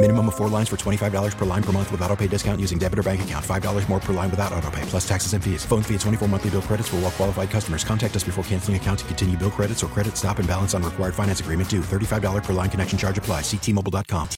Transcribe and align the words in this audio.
Minimum 0.00 0.28
of 0.28 0.36
four 0.36 0.48
lines 0.48 0.68
for 0.68 0.76
$25 0.76 1.36
per 1.36 1.44
line 1.44 1.62
per 1.62 1.72
month 1.72 1.90
with 1.90 2.00
auto 2.02 2.14
pay 2.14 2.28
discount 2.28 2.60
using 2.60 2.78
debit 2.78 3.00
or 3.00 3.02
bank 3.02 3.22
account. 3.22 3.44
$5 3.44 3.88
more 3.88 3.98
per 3.98 4.12
line 4.12 4.30
without 4.30 4.52
auto 4.52 4.70
pay, 4.70 4.82
plus 4.82 5.06
taxes 5.08 5.32
and 5.32 5.42
fees. 5.42 5.64
Phone 5.64 5.82
fee 5.82 5.94
at 5.94 6.00
24 6.02 6.28
monthly 6.28 6.50
bill 6.50 6.62
credits 6.62 6.88
for 6.88 6.96
all 6.96 7.02
well 7.02 7.10
qualified 7.10 7.50
customers. 7.50 7.82
Contact 7.82 8.14
us 8.14 8.22
before 8.22 8.44
canceling 8.44 8.76
account 8.76 9.00
to 9.00 9.04
continue 9.06 9.36
bill 9.36 9.50
credits 9.50 9.82
or 9.82 9.88
credit 9.88 10.16
stop 10.16 10.38
and 10.38 10.46
balance 10.46 10.72
on 10.72 10.84
required 10.84 11.16
finance 11.16 11.40
agreement 11.40 11.68
due. 11.68 11.80
$35 11.80 12.44
per 12.44 12.52
line 12.52 12.70
connection 12.70 12.96
charge 12.96 13.18
apply. 13.18 13.40
Ctmobile.com. 13.40 14.28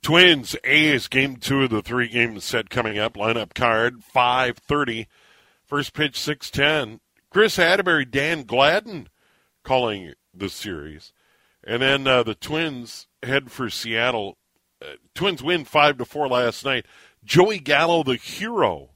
Twins 0.00 0.56
A's 0.64 1.08
game 1.08 1.36
two 1.36 1.64
of 1.64 1.70
the 1.70 1.82
three 1.82 2.08
game 2.08 2.40
set 2.40 2.70
coming 2.70 2.98
up. 2.98 3.16
Lineup 3.16 3.52
card 3.52 4.02
530. 4.02 5.06
First 5.66 5.92
pitch 5.92 6.18
610. 6.18 7.00
Kris 7.30 7.58
Atteberry, 7.58 8.10
Dan 8.10 8.44
Gladden 8.44 9.10
calling 9.62 10.14
the 10.32 10.48
series. 10.48 11.12
And 11.62 11.82
then 11.82 12.06
uh, 12.06 12.22
the 12.22 12.34
Twins 12.34 13.08
head 13.22 13.52
for 13.52 13.68
Seattle 13.68 14.38
Uh, 14.82 14.94
Twins 15.14 15.42
win 15.42 15.64
five 15.64 15.98
to 15.98 16.04
four 16.04 16.28
last 16.28 16.64
night. 16.64 16.86
Joey 17.24 17.58
Gallo, 17.58 18.02
the 18.02 18.16
hero. 18.16 18.90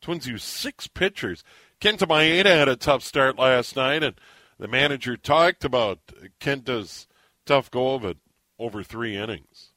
Twins 0.00 0.26
used 0.26 0.44
six 0.44 0.86
pitchers. 0.86 1.42
Kenta 1.80 2.08
Maeda 2.08 2.46
had 2.46 2.68
a 2.68 2.76
tough 2.76 3.02
start 3.02 3.38
last 3.38 3.76
night, 3.76 4.02
and 4.02 4.14
the 4.58 4.68
manager 4.68 5.16
talked 5.16 5.64
about 5.64 5.98
Kenta's 6.40 7.06
tough 7.44 7.70
go 7.70 7.94
of 7.94 8.04
it 8.04 8.18
over 8.58 8.82
three 8.82 9.16
innings. 9.16 9.72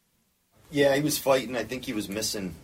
Yeah, 0.72 0.95
he 0.95 1.02
was 1.02 1.17
fighting. 1.17 1.58
I 1.58 1.64
think 1.64 1.86
he 1.86 1.94
was 1.94 2.08
missing 2.08 2.55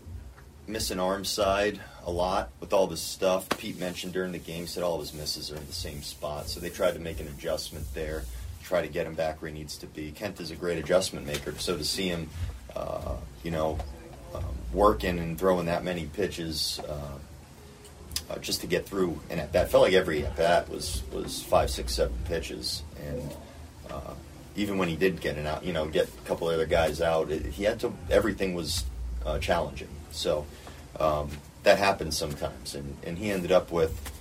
missing 0.68 1.00
arm 1.00 1.24
side 1.24 1.80
a 2.06 2.12
lot 2.12 2.50
with 2.60 2.74
all 2.74 2.88
this 2.88 3.02
stuff. 3.02 3.48
Pete 3.50 3.80
mentioned 3.80 4.14
during 4.14 4.32
the 4.32 4.40
game 4.40 4.66
said 4.68 4.84
all 4.84 4.96
of 4.96 5.02
his 5.02 5.14
misses 5.14 5.52
are 5.52 5.58
in 5.58 5.66
the 5.68 5.74
same 5.74 6.02
spot, 6.02 6.50
so 6.50 6.60
they 6.60 6.70
tried 6.70 6.94
to 6.94 7.00
make 7.00 7.20
an 7.20 7.28
adjustment 7.28 7.86
there, 7.94 8.24
try 8.64 8.82
to 8.82 8.88
get 8.88 9.06
him 9.06 9.14
back 9.14 9.42
where 9.42 9.52
he 9.52 9.58
needs 9.58 9.78
to 9.78 9.88
be. 9.88 10.12
Kent 10.12 10.40
is 10.40 10.52
a 10.52 10.56
great 10.56 10.78
adjustment 10.78 11.26
maker, 11.26 11.54
so 11.58 11.78
to 11.78 11.84
see 11.84 12.08
him 12.08 12.30
uh, 12.76 13.16
you 13.44 13.52
know, 13.52 13.78
um, 14.34 14.44
working 14.74 15.20
and 15.20 15.38
throwing 15.38 15.68
that 15.68 15.84
many 15.84 16.06
pitches 16.06 16.80
uh, 16.88 17.18
uh, 18.30 18.38
just 18.40 18.62
to 18.62 18.68
get 18.68 18.86
through. 18.86 19.20
And 19.30 19.40
at 19.40 19.54
that 19.54 19.70
felt 19.70 19.84
like 19.84 19.94
every 19.94 20.26
at 20.26 20.36
bat 20.36 20.70
was 20.70 21.04
was 21.12 21.42
five, 21.42 21.70
six, 21.70 21.94
seven 21.94 22.18
pitches. 22.26 22.84
And 23.06 23.34
uh, 23.90 24.14
even 24.56 24.78
when 24.78 24.90
he 24.90 24.96
did 24.96 25.22
get 25.22 25.38
an 25.38 25.48
out, 25.48 25.64
you 25.64 25.74
know, 25.74 25.88
get 25.88 26.08
a 26.08 26.28
couple 26.28 26.48
other 26.48 26.66
guys 26.66 27.02
out, 27.02 27.32
it, 27.32 27.46
he 27.46 27.64
had 27.64 27.80
to. 27.82 27.94
Everything 28.10 28.54
was 28.54 28.84
uh, 29.26 29.40
challenging. 29.40 29.90
So 30.12 30.46
um, 31.00 31.30
that 31.64 31.78
happens 31.78 32.18
sometimes. 32.18 32.76
And 32.76 32.98
and 33.04 33.18
he 33.18 33.32
ended 33.32 33.52
up 33.52 33.72
with. 33.72 34.12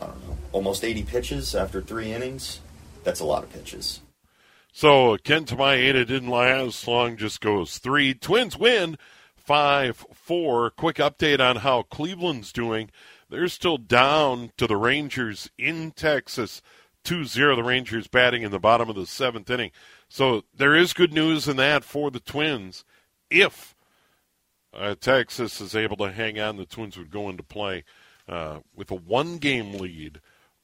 I 0.00 0.06
don't 0.06 0.28
know, 0.28 0.36
almost 0.50 0.82
80 0.82 1.04
pitches 1.04 1.54
after 1.54 1.80
three 1.80 2.12
innings. 2.12 2.58
That's 3.04 3.20
a 3.20 3.24
lot 3.24 3.44
of 3.44 3.52
pitches. 3.52 4.00
So 4.74 5.18
Kenta 5.18 5.54
Maeda 5.54 6.06
didn't 6.06 6.30
last 6.30 6.88
long, 6.88 7.18
just 7.18 7.42
goes 7.42 7.76
three. 7.76 8.14
Twins 8.14 8.56
win 8.56 8.96
5 9.36 10.06
4. 10.14 10.70
Quick 10.70 10.96
update 10.96 11.40
on 11.40 11.56
how 11.56 11.82
Cleveland's 11.82 12.52
doing. 12.52 12.90
They're 13.28 13.48
still 13.48 13.76
down 13.76 14.52
to 14.56 14.66
the 14.66 14.78
Rangers 14.78 15.50
in 15.58 15.90
Texas 15.90 16.62
2 17.04 17.26
0. 17.26 17.56
The 17.56 17.62
Rangers 17.62 18.08
batting 18.08 18.42
in 18.42 18.50
the 18.50 18.58
bottom 18.58 18.88
of 18.88 18.96
the 18.96 19.06
seventh 19.06 19.50
inning. 19.50 19.72
So 20.08 20.44
there 20.56 20.74
is 20.74 20.94
good 20.94 21.12
news 21.12 21.46
in 21.46 21.58
that 21.58 21.84
for 21.84 22.10
the 22.10 22.20
Twins. 22.20 22.82
If 23.30 23.74
uh, 24.72 24.94
Texas 24.98 25.60
is 25.60 25.76
able 25.76 25.98
to 25.98 26.12
hang 26.12 26.40
on, 26.40 26.56
the 26.56 26.64
Twins 26.64 26.96
would 26.96 27.10
go 27.10 27.28
into 27.28 27.42
play 27.42 27.84
uh, 28.26 28.60
with 28.74 28.90
a 28.90 28.94
one 28.94 29.36
game 29.36 29.72
lead 29.72 30.22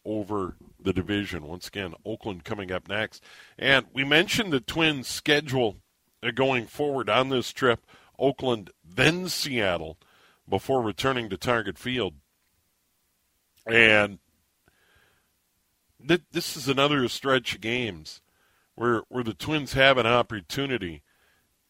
over 0.08 0.56
the 0.80 0.92
division. 0.92 1.46
Once 1.46 1.68
again, 1.68 1.94
Oakland 2.04 2.42
coming 2.42 2.72
up 2.72 2.88
next. 2.88 3.22
And 3.58 3.86
we 3.92 4.04
mentioned 4.04 4.52
the 4.52 4.60
Twins' 4.60 5.06
schedule 5.06 5.76
uh, 6.22 6.30
going 6.30 6.66
forward 6.66 7.10
on 7.10 7.28
this 7.28 7.52
trip 7.52 7.84
Oakland, 8.18 8.70
then 8.84 9.28
Seattle, 9.28 9.98
before 10.48 10.82
returning 10.82 11.28
to 11.28 11.36
Target 11.36 11.78
Field. 11.78 12.14
And 13.66 14.18
th- 16.06 16.22
this 16.32 16.56
is 16.56 16.68
another 16.68 17.06
stretch 17.08 17.54
of 17.54 17.60
games 17.60 18.20
where, 18.74 19.02
where 19.08 19.22
the 19.22 19.34
Twins 19.34 19.74
have 19.74 19.98
an 19.98 20.06
opportunity 20.06 21.02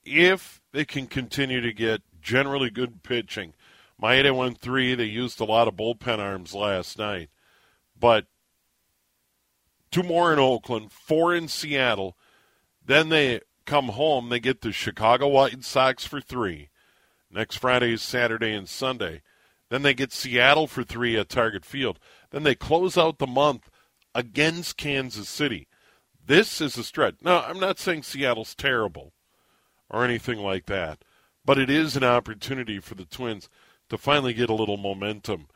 if 0.05 0.63
they 0.73 0.85
can 0.85 1.07
continue 1.07 1.61
to 1.61 1.73
get 1.73 2.03
generally 2.23 2.71
good 2.71 3.03
pitching. 3.03 3.53
Maeda 4.01 4.35
went 4.35 4.59
three. 4.59 4.95
They 4.95 5.05
used 5.05 5.41
a 5.41 5.45
lot 5.45 5.69
of 5.69 5.75
bullpen 5.75 6.19
arms 6.19 6.55
last 6.55 6.99
night. 6.99 7.31
But 7.99 8.27
two 9.91 10.03
more 10.03 10.33
in 10.33 10.39
Oakland, 10.39 10.93
four 10.93 11.35
in 11.35 11.49
Seattle. 11.49 12.17
Then 12.85 13.09
they 13.09 13.41
come 13.67 13.89
home. 13.89 14.29
They 14.29 14.41
get 14.41 14.61
the 14.61 14.73
Chicago 14.73 15.29
White 15.29 15.65
Sox 15.65 16.05
for 16.05 16.21
three. 16.21 16.69
Next 17.31 17.57
Friday, 17.57 17.93
is 17.93 18.03
Saturday, 18.03 18.53
and 18.55 18.69
Sunday. 18.69 19.23
Then 19.69 19.83
they 19.83 19.93
get 19.93 20.13
Seattle 20.13 20.67
for 20.67 20.83
three 20.83 21.17
at 21.19 21.29
Target 21.29 21.65
Field. 21.65 21.99
Then 22.31 22.43
they 22.43 22.55
close 22.55 22.97
out 22.97 23.19
the 23.19 23.27
month 23.27 23.71
against 24.15 24.79
Kansas 24.79 25.29
City. 25.29 25.69
This 26.25 26.61
is 26.61 26.77
a 26.79 26.85
stretch. 26.85 27.17
Now, 27.23 27.43
I'm 27.43 27.61
not 27.61 27.79
saying 27.79 28.03
Seattle's 28.03 28.55
terrible 28.55 29.13
or 29.91 30.05
anything 30.05 30.39
like 30.39 30.67
that, 30.67 31.05
but 31.45 31.59
it 31.59 31.71
is 31.71 31.97
an 31.97 32.05
opportunity 32.05 32.81
for 32.81 32.95
the 32.95 33.05
Twins 33.05 33.49
to 33.89 33.99
finally 33.99 34.35
get 34.35 34.51
a 34.51 34.55
little 34.55 34.77
momentum 34.77 35.49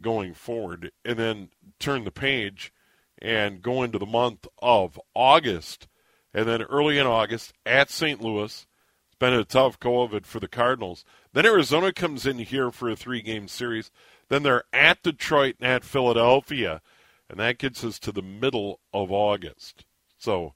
going 0.00 0.34
forward 0.34 0.90
and 1.04 1.18
then 1.18 1.48
turn 1.78 2.04
the 2.04 2.10
page 2.10 2.72
and 3.20 3.62
go 3.62 3.82
into 3.82 3.98
the 3.98 4.06
month 4.06 4.46
of 4.60 5.00
August. 5.14 5.88
And 6.32 6.46
then 6.46 6.62
early 6.62 6.98
in 6.98 7.06
August 7.06 7.52
at 7.66 7.90
St. 7.90 8.20
Louis, 8.20 8.66
it's 9.06 9.18
been 9.18 9.32
a 9.32 9.44
tough 9.44 9.78
it 9.82 10.26
for 10.26 10.40
the 10.40 10.48
Cardinals. 10.48 11.04
Then 11.32 11.46
Arizona 11.46 11.92
comes 11.92 12.26
in 12.26 12.38
here 12.38 12.70
for 12.70 12.90
a 12.90 12.96
three 12.96 13.22
game 13.22 13.48
series. 13.48 13.90
Then 14.28 14.42
they're 14.42 14.64
at 14.72 15.02
Detroit 15.02 15.56
and 15.60 15.70
at 15.70 15.84
Philadelphia. 15.84 16.80
And 17.28 17.40
that 17.40 17.58
gets 17.58 17.84
us 17.84 17.98
to 18.00 18.12
the 18.12 18.22
middle 18.22 18.80
of 18.92 19.10
August. 19.10 19.84
So, 20.18 20.54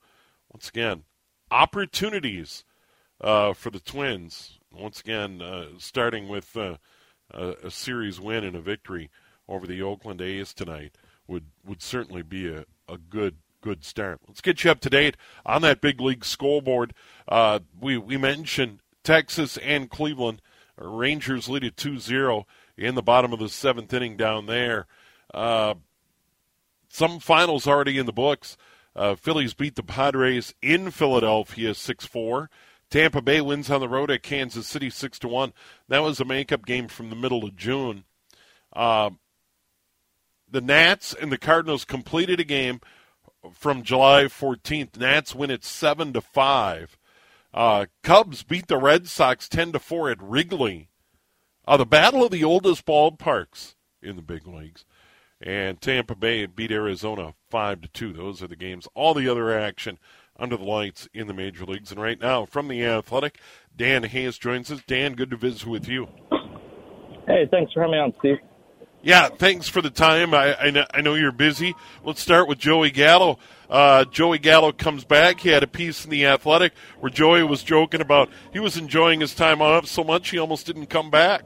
once 0.51 0.69
again, 0.69 1.05
opportunities 1.51 2.65
uh, 3.21 3.53
for 3.53 3.71
the 3.71 3.81
Twins. 3.81 4.59
Once 4.73 5.01
again, 5.01 5.43
uh, 5.43 5.67
starting 5.79 6.29
with 6.29 6.57
uh, 6.57 6.77
a 7.33 7.71
series 7.71 8.21
win 8.21 8.45
and 8.45 8.57
a 8.57 8.61
victory 8.61 9.11
over 9.49 9.67
the 9.67 9.83
Oakland 9.83 10.21
A's 10.21 10.55
tonight 10.55 10.97
would 11.27 11.47
would 11.65 11.83
certainly 11.83 12.23
be 12.23 12.49
a, 12.49 12.65
a 12.89 12.99
good 12.99 13.37
good 13.61 13.85
start. 13.85 14.21
Let's 14.27 14.41
get 14.41 14.65
you 14.65 14.71
up 14.71 14.81
to 14.81 14.91
date 14.91 15.17
on 15.47 15.63
that 15.63 15.81
big 15.81 16.01
league 16.01 16.25
scoreboard. 16.25 16.95
Uh, 17.29 17.61
we 17.81 17.97
we 17.97 18.17
mentioned 18.17 18.81
Texas 19.03 19.57
and 19.59 19.91
Cleveland. 19.91 20.43
Rangers 20.79 21.49
lead 21.49 21.65
at 21.65 21.77
2-0 21.77 22.45
in 22.77 22.95
the 22.95 23.03
bottom 23.03 23.33
of 23.33 23.39
the 23.39 23.49
seventh 23.49 23.93
inning 23.93 24.17
down 24.17 24.47
there. 24.47 24.87
Uh, 25.33 25.75
some 26.89 27.21
finals 27.21 27.67
already 27.67 27.99
in 27.99 28.07
the 28.07 28.13
books. 28.13 28.57
Uh, 28.95 29.15
Phillies 29.15 29.55
beat 29.55 29.77
the 29.77 29.83
Padres 29.83 30.55
in 30.61 30.91
Philadelphia 30.91 31.75
6 31.75 32.07
4. 32.07 32.51
Tampa 32.91 33.23
Bay 33.23 33.41
wins 33.41 33.71
on 33.71 33.81
the 33.81 33.89
road 33.89 34.11
at 34.11 34.23
Kansas 34.23 34.67
City 34.67 34.91
6 34.91 35.21
1. 35.23 35.53
That 35.89 36.03
was 36.03 36.21
a 36.21 36.25
makeup 36.25 36.67
game 36.67 36.89
from 36.89 37.09
the 37.09 37.17
middle 37.17 37.45
of 37.45 37.57
June. 37.57 38.05
Uh, 38.75 39.11
the 40.53 40.61
Nats 40.61 41.15
and 41.19 41.33
the 41.33 41.39
Cardinals 41.39 41.85
completed 41.85 42.39
a 42.41 42.45
game 42.45 42.81
from 43.53 43.83
July 43.83 44.25
14th. 44.25 44.97
Nats 44.99 45.35
win 45.35 45.51
it 45.51 45.65
seven 45.65 46.13
to 46.13 46.21
five. 46.21 46.97
Uh, 47.53 47.87
Cubs 48.03 48.43
beat 48.45 48.69
the 48.69 48.79
Red 48.79 49.09
Sox 49.09 49.49
ten 49.49 49.73
to 49.73 49.79
four 49.79 50.11
at 50.11 50.23
Wrigley. 50.23 50.89
Uh, 51.67 51.77
the 51.77 51.87
battle 51.87 52.25
of 52.25 52.31
the 52.31 52.45
oldest 52.45 52.87
ballparks 52.87 53.75
in 54.03 54.17
the 54.17 54.23
big 54.23 54.47
leagues. 54.47 54.85
and 55.41 55.81
Tampa 55.81 56.15
Bay 56.15 56.47
beat 56.47 56.71
Arizona 56.73 57.35
five 57.51 57.81
to 57.83 57.89
two. 57.89 58.13
Those 58.13 58.43
are 58.43 58.47
the 58.49 58.57
games. 58.57 58.89
All 58.95 59.15
the 59.15 59.29
other 59.29 59.53
action 59.59 59.99
under 60.39 60.57
the 60.57 60.65
lights 60.65 61.09
in 61.13 61.27
the 61.27 61.35
major 61.35 61.65
leagues. 61.65 61.91
And 61.93 62.01
right 62.01 62.21
now, 62.21 62.45
from 62.47 62.69
the 62.69 62.85
Athletic, 62.85 63.39
Dan 63.77 64.05
Hayes 64.05 64.39
joins 64.39 64.71
us. 64.71 64.81
Dan, 64.87 65.15
good 65.15 65.31
to 65.31 65.37
visit 65.37 65.67
with 65.67 65.89
you. 65.89 66.09
Hey, 67.27 67.47
thanks 67.51 67.73
for 67.73 67.81
having 67.81 67.93
me 67.93 67.99
on, 67.99 68.13
Steve. 68.19 68.39
Yeah, 69.03 69.29
thanks 69.29 69.69
for 69.69 69.83
the 69.83 69.91
time. 69.91 70.33
I, 70.33 70.55
I, 70.57 70.71
know, 70.71 70.85
I 70.95 71.01
know 71.01 71.15
you're 71.15 71.33
busy. 71.33 71.75
Let's 72.05 72.21
start 72.21 72.49
with 72.49 72.59
Joey 72.59 72.91
Gallo. 72.91 73.39
Uh, 73.69 74.05
Joey 74.05 74.39
Gallo 74.39 74.71
comes 74.71 75.05
back. 75.05 75.41
He 75.41 75.49
had 75.49 75.63
a 75.63 75.67
piece 75.67 76.05
in 76.05 76.11
the 76.11 76.27
Athletic 76.27 76.73
where 77.01 77.11
Joey 77.11 77.43
was 77.43 77.63
joking 77.63 78.01
about 78.01 78.29
he 78.53 78.61
was 78.61 78.77
enjoying 78.77 79.21
his 79.21 79.35
time 79.35 79.61
off 79.61 79.87
so 79.87 80.05
much 80.05 80.31
he 80.31 80.39
almost 80.39 80.67
didn't 80.67 80.87
come 80.87 81.11
back. 81.11 81.43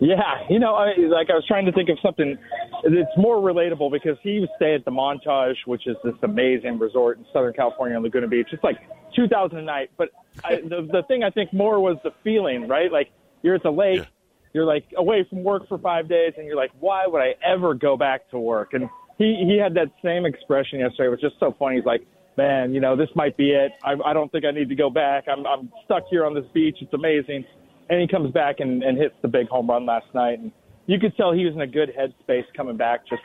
Yeah, 0.00 0.16
you 0.48 0.58
know, 0.58 0.74
I, 0.74 0.94
like 0.96 1.30
I 1.30 1.34
was 1.34 1.44
trying 1.46 1.66
to 1.66 1.72
think 1.72 1.88
of 1.88 1.98
something 2.02 2.36
that's 2.82 3.16
more 3.16 3.36
relatable 3.36 3.92
because 3.92 4.16
he 4.22 4.40
would 4.40 4.50
stay 4.56 4.74
at 4.74 4.84
the 4.84 4.90
Montage, 4.90 5.56
which 5.66 5.86
is 5.86 5.96
this 6.02 6.14
amazing 6.22 6.78
resort 6.78 7.18
in 7.18 7.26
Southern 7.32 7.52
California 7.52 7.96
on 7.96 8.02
Laguna 8.02 8.28
Beach. 8.28 8.48
It's 8.52 8.64
like 8.64 8.78
2000 9.16 9.58
a 9.58 9.62
night, 9.62 9.90
but 9.96 10.10
I, 10.42 10.56
the 10.56 10.88
the 10.90 11.02
thing 11.08 11.22
I 11.22 11.30
think 11.30 11.52
more 11.52 11.80
was 11.80 11.96
the 12.02 12.10
feeling, 12.22 12.68
right? 12.68 12.90
Like 12.90 13.10
you're 13.42 13.54
at 13.54 13.62
the 13.62 13.70
lake, 13.70 14.00
yeah. 14.00 14.06
You're 14.54 14.64
like 14.64 14.84
away 14.96 15.26
from 15.28 15.44
work 15.44 15.68
for 15.68 15.78
five 15.78 16.08
days, 16.08 16.32
and 16.38 16.46
you're 16.46 16.56
like, 16.56 16.70
why 16.80 17.06
would 17.06 17.20
I 17.20 17.34
ever 17.44 17.74
go 17.74 17.96
back 17.96 18.30
to 18.30 18.38
work? 18.38 18.72
And 18.72 18.88
he 19.18 19.44
he 19.46 19.58
had 19.62 19.74
that 19.74 19.92
same 20.02 20.24
expression 20.24 20.78
yesterday. 20.78 21.08
It 21.08 21.10
was 21.10 21.20
just 21.20 21.36
so 21.38 21.54
funny. 21.58 21.76
He's 21.76 21.84
like, 21.84 22.06
man, 22.38 22.72
you 22.72 22.80
know, 22.80 22.96
this 22.96 23.10
might 23.14 23.36
be 23.36 23.50
it. 23.50 23.72
I, 23.84 23.94
I 24.04 24.12
don't 24.14 24.32
think 24.32 24.44
I 24.44 24.50
need 24.50 24.70
to 24.70 24.74
go 24.74 24.88
back. 24.88 25.24
I'm 25.28 25.46
I'm 25.46 25.70
stuck 25.84 26.04
here 26.08 26.24
on 26.24 26.34
this 26.34 26.46
beach. 26.54 26.78
It's 26.80 26.94
amazing 26.94 27.44
and 27.88 28.00
he 28.00 28.08
comes 28.08 28.32
back 28.32 28.56
and, 28.60 28.82
and 28.82 28.98
hits 28.98 29.14
the 29.22 29.28
big 29.28 29.48
home 29.48 29.68
run 29.68 29.86
last 29.86 30.06
night. 30.14 30.38
And 30.38 30.52
you 30.86 30.98
could 30.98 31.16
tell 31.16 31.32
he 31.32 31.44
was 31.44 31.54
in 31.54 31.60
a 31.60 31.66
good 31.66 31.90
headspace 31.98 32.44
coming 32.56 32.76
back. 32.76 33.06
Just 33.08 33.22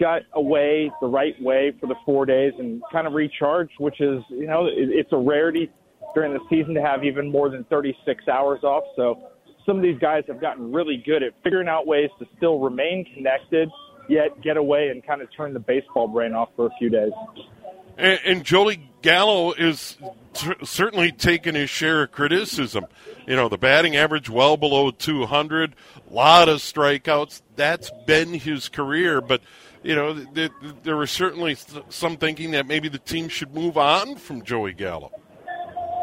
got 0.00 0.22
away 0.34 0.90
the 1.00 1.06
right 1.06 1.34
way 1.40 1.72
for 1.80 1.86
the 1.86 1.94
four 2.04 2.26
days 2.26 2.52
and 2.58 2.82
kind 2.92 3.06
of 3.06 3.14
recharged, 3.14 3.72
which 3.78 4.00
is 4.00 4.22
you 4.30 4.46
know 4.46 4.66
it, 4.66 4.90
it's 4.90 5.12
a 5.12 5.16
rarity 5.16 5.70
during 6.14 6.32
the 6.32 6.40
season 6.48 6.74
to 6.74 6.82
have 6.82 7.04
even 7.04 7.30
more 7.30 7.50
than 7.50 7.64
36 7.64 8.28
hours 8.28 8.62
off. 8.62 8.84
So 8.94 9.30
some 9.66 9.76
of 9.76 9.82
these 9.82 9.98
guys 9.98 10.24
have 10.28 10.40
gotten 10.40 10.72
really 10.72 11.02
good 11.04 11.22
at 11.22 11.32
figuring 11.42 11.68
out 11.68 11.86
ways 11.86 12.08
to 12.20 12.26
still 12.36 12.60
remain 12.60 13.04
connected, 13.14 13.68
yet 14.08 14.40
get 14.40 14.56
away 14.56 14.88
and 14.88 15.04
kind 15.04 15.20
of 15.20 15.28
turn 15.36 15.52
the 15.52 15.60
baseball 15.60 16.08
brain 16.08 16.32
off 16.32 16.48
for 16.56 16.66
a 16.66 16.70
few 16.78 16.88
days. 16.88 17.12
And, 17.98 18.20
and 18.24 18.44
Joey 18.44 18.88
Gallo 19.02 19.52
is 19.52 19.96
certainly 20.62 21.12
taking 21.12 21.54
his 21.54 21.70
share 21.70 22.02
of 22.02 22.12
criticism. 22.12 22.86
You 23.26 23.36
know, 23.36 23.48
the 23.48 23.58
batting 23.58 23.96
average 23.96 24.30
well 24.30 24.56
below 24.56 24.90
200, 24.90 25.74
a 26.10 26.12
lot 26.14 26.48
of 26.48 26.58
strikeouts. 26.58 27.42
That's 27.56 27.90
been 28.06 28.34
his 28.34 28.68
career, 28.68 29.20
but 29.20 29.40
you 29.82 29.94
know, 29.94 30.14
th- 30.14 30.50
th- 30.60 30.74
there 30.82 30.96
was 30.96 31.10
certainly 31.10 31.56
some 31.88 32.16
thinking 32.16 32.50
that 32.52 32.66
maybe 32.66 32.88
the 32.88 32.98
team 32.98 33.28
should 33.28 33.54
move 33.54 33.78
on 33.78 34.16
from 34.16 34.42
Joey 34.42 34.72
Gallo. 34.72 35.12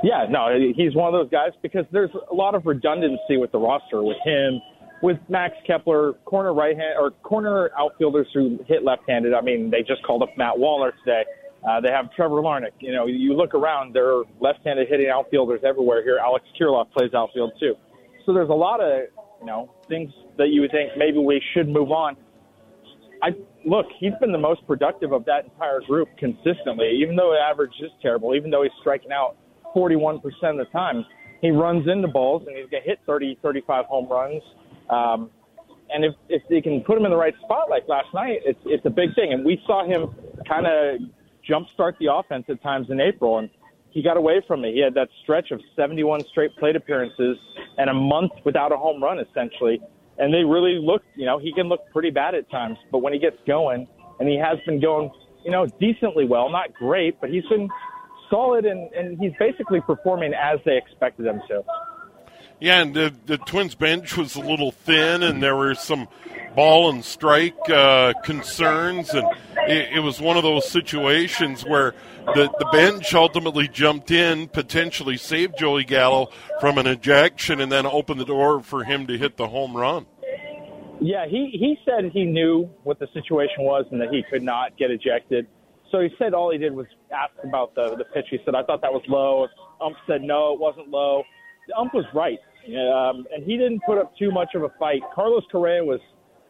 Yeah, 0.04 0.26
no, 0.30 0.50
he's 0.76 0.94
one 0.96 1.08
of 1.08 1.18
those 1.18 1.32
guys 1.32 1.52
because 1.62 1.86
there's 1.94 2.12
a 2.30 2.36
lot 2.36 2.56
of 2.56 2.66
redundancy 2.66 3.38
with 3.38 3.54
the 3.54 3.58
roster 3.58 4.04
with 4.04 4.18
him, 4.26 4.60
with 5.02 5.18
Max 5.30 5.56
Kepler, 5.66 6.14
corner 6.26 6.54
right 6.54 6.78
hand 6.78 6.96
or 7.00 7.12
corner 7.24 7.72
outfielders 7.80 8.28
who 8.34 8.60
hit 8.68 8.84
left-handed. 8.84 9.34
I 9.34 9.40
mean, 9.40 9.72
they 9.72 9.82
just 9.82 10.04
called 10.04 10.22
up 10.22 10.30
Matt 10.38 10.56
Wallner 10.56 10.92
today. 11.06 11.24
Uh, 11.66 11.80
they 11.80 11.88
have 11.88 12.12
Trevor 12.12 12.42
Larnach. 12.42 12.72
You 12.80 12.92
know, 12.92 13.06
you 13.06 13.34
look 13.34 13.54
around, 13.54 13.96
there 13.96 14.18
are 14.18 14.24
left-handed 14.42 14.90
hitting 14.90 15.08
outfielders 15.10 15.62
everywhere 15.66 16.04
here. 16.04 16.20
Alex 16.22 16.44
Kirilloff 16.60 16.92
plays 16.92 17.14
outfield 17.14 17.54
too. 17.58 17.76
So 18.26 18.34
there's 18.34 18.50
a 18.50 18.54
lot 18.54 18.82
of, 18.82 19.04
you 19.40 19.46
know, 19.46 19.72
things 19.88 20.12
that 20.38 20.50
you 20.50 20.60
would 20.62 20.72
think 20.72 20.92
maybe 20.98 21.18
we 21.18 21.42
should 21.54 21.70
move 21.70 21.92
on. 21.92 22.18
I 23.22 23.30
look, 23.66 23.86
he's 24.00 24.12
been 24.20 24.34
the 24.34 24.38
most 24.38 24.68
productive 24.68 25.14
of 25.14 25.24
that 25.26 25.46
entire 25.46 25.80
group 25.88 26.10
consistently, 26.18 27.00
even 27.02 27.16
though 27.16 27.32
the 27.32 27.40
average 27.40 27.72
is 27.82 27.92
terrible, 28.02 28.36
even 28.36 28.52
though 28.52 28.64
he's 28.64 28.72
striking 28.82 29.14
out 29.14 29.38
41% 29.76 30.18
of 30.18 30.58
the 30.58 30.66
time. 30.72 31.06
He 31.42 31.52
runs 31.52 31.88
into 31.88 32.08
balls 32.08 32.44
and 32.48 32.56
he's 32.56 32.70
going 32.70 32.84
to 32.84 32.90
hit 32.90 33.00
30, 33.06 33.40
35 33.42 33.86
home 33.86 34.08
runs. 34.10 34.42
Um, 34.90 35.30
and 35.90 36.06
if, 36.06 36.16
if 36.30 36.42
they 36.50 36.62
can 36.62 36.82
put 36.82 36.98
him 36.98 37.06
in 37.06 37.12
the 37.12 37.18
right 37.18 37.36
spot 37.44 37.70
like 37.70 37.88
last 37.88 38.08
night, 38.14 38.40
it's, 38.46 38.60
it's 38.66 38.86
a 38.86 38.90
big 38.90 39.14
thing. 39.16 39.34
And 39.34 39.46
we 39.46 39.62
saw 39.68 39.86
him 39.86 40.14
kind 40.48 40.66
of 40.66 41.00
jumpstart 41.48 41.98
the 42.00 42.14
offense 42.14 42.46
at 42.50 42.62
times 42.64 42.88
in 42.90 43.00
April, 43.00 43.40
and 43.40 43.50
he 43.92 44.02
got 44.02 44.18
away 44.18 44.42
from 44.48 44.66
it. 44.66 44.74
He 44.74 44.80
had 44.80 44.94
that 44.96 45.10
stretch 45.22 45.52
of 45.52 45.62
71 45.76 46.24
straight 46.32 46.56
plate 46.58 46.76
appearances 46.76 47.38
and 47.78 47.90
a 47.90 47.94
month 47.94 48.32
without 48.44 48.72
a 48.72 48.78
home 48.78 49.04
run, 49.04 49.20
essentially. 49.20 49.80
And 50.18 50.34
they 50.34 50.44
really 50.44 50.80
look, 50.82 51.04
you 51.16 51.26
know, 51.26 51.38
he 51.38 51.54
can 51.54 51.68
look 51.68 51.82
pretty 51.92 52.10
bad 52.10 52.34
at 52.36 52.50
times, 52.50 52.78
but 52.92 53.00
when 53.00 53.14
he 53.14 53.20
gets 53.20 53.38
going, 53.46 53.88
and 54.20 54.30
he 54.30 54.38
has 54.38 54.58
been 54.66 54.80
going, 54.80 55.12
you 55.44 55.52
know, 55.52 55.68
decently 55.80 56.26
well, 56.26 56.50
not 56.50 56.74
great, 56.74 57.20
but 57.20 57.30
he's 57.30 57.46
been 57.46 57.70
solid, 58.34 58.66
and, 58.66 58.92
and 58.94 59.20
he's 59.20 59.34
basically 59.38 59.82
performing 59.82 60.34
as 60.34 60.60
they 60.66 60.78
expected 60.78 61.26
him 61.26 61.42
to. 61.48 61.64
Yeah, 62.60 62.82
and 62.82 62.94
the, 62.94 63.14
the 63.26 63.38
Twins 63.38 63.76
bench 63.76 64.16
was 64.16 64.36
a 64.36 64.40
little 64.40 64.72
thin, 64.72 65.22
and 65.22 65.44
there 65.44 65.56
were 65.56 65.76
some 65.76 66.08
ball 66.56 66.90
and 66.90 67.04
strike 67.04 67.58
uh, 67.70 68.14
concerns, 68.24 69.10
and 69.10 69.28
it, 69.68 69.96
it, 69.96 70.00
was 70.00 70.22
one 70.22 70.38
of 70.38 70.44
those 70.44 70.70
situations 70.70 71.66
where 71.66 71.94
the, 72.26 72.50
the 72.60 72.70
bench 72.72 73.14
ultimately 73.14 73.68
jumped 73.68 74.12
in, 74.12 74.48
potentially 74.48 75.18
saved 75.18 75.58
Joey 75.58 75.84
Gallo 75.84 76.30
from 76.62 76.78
an 76.78 76.88
ejection, 76.88 77.60
and 77.60 77.72
then 77.72 77.86
opened 77.86 78.22
the 78.22 78.26
door 78.26 78.62
for 78.62 78.84
him 78.84 79.08
to 79.08 79.18
hit 79.18 79.36
the 79.36 79.48
home 79.48 79.76
run. 79.76 80.06
Yeah, 81.02 81.26
he, 81.28 81.50
he 81.52 81.78
said 81.84 82.12
he 82.14 82.24
knew 82.24 82.70
what 82.84 82.98
the 82.98 83.08
situation 83.14 83.64
was 83.64 83.86
and 83.92 84.00
that 84.00 84.10
he 84.10 84.24
could 84.30 84.44
not 84.44 84.78
get 84.78 84.90
ejected. 84.90 85.48
So 85.94 86.00
he 86.02 86.10
said 86.18 86.34
all 86.34 86.52
he 86.52 86.58
did 86.58 86.74
was 86.74 86.88
ask 87.14 87.32
about 87.48 87.76
the, 87.76 87.96
the 87.96 88.04
pitch. 88.04 88.26
He 88.32 88.40
said, 88.44 88.56
I 88.56 88.64
thought 88.64 88.82
that 88.82 88.92
was 88.92 89.04
low. 89.08 89.48
Ump 89.80 89.96
said, 90.08 90.24
no, 90.24 90.54
it 90.54 90.60
wasn't 90.60 90.90
low. 90.90 91.22
The 91.68 91.76
ump 91.76 91.94
was 91.94 92.06
right. 92.16 92.40
Um, 92.66 93.26
and 93.32 93.46
he 93.46 93.58
didn't 93.58 93.82
put 93.86 94.00
up 94.00 94.12
too 94.18 94.32
much 94.32 94.50
of 94.56 94.64
a 94.64 94.70
fight. 94.80 95.02
Carlos 95.14 95.44
Correa 95.52 95.84
was 95.84 96.00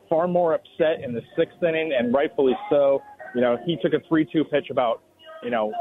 far 0.09 0.29
more 0.29 0.53
upset 0.53 1.03
in 1.03 1.13
the 1.13 1.21
sixth 1.37 1.61
inning, 1.61 1.91
and 1.97 2.13
rightfully 2.13 2.53
so. 2.69 3.01
You 3.35 3.41
know, 3.41 3.57
he 3.65 3.77
took 3.81 3.91
a 3.93 4.07
3 4.07 4.25
2 4.31 4.45
pitch 4.45 4.67
about, 4.71 5.03
you 5.43 5.49
know, 5.49 5.73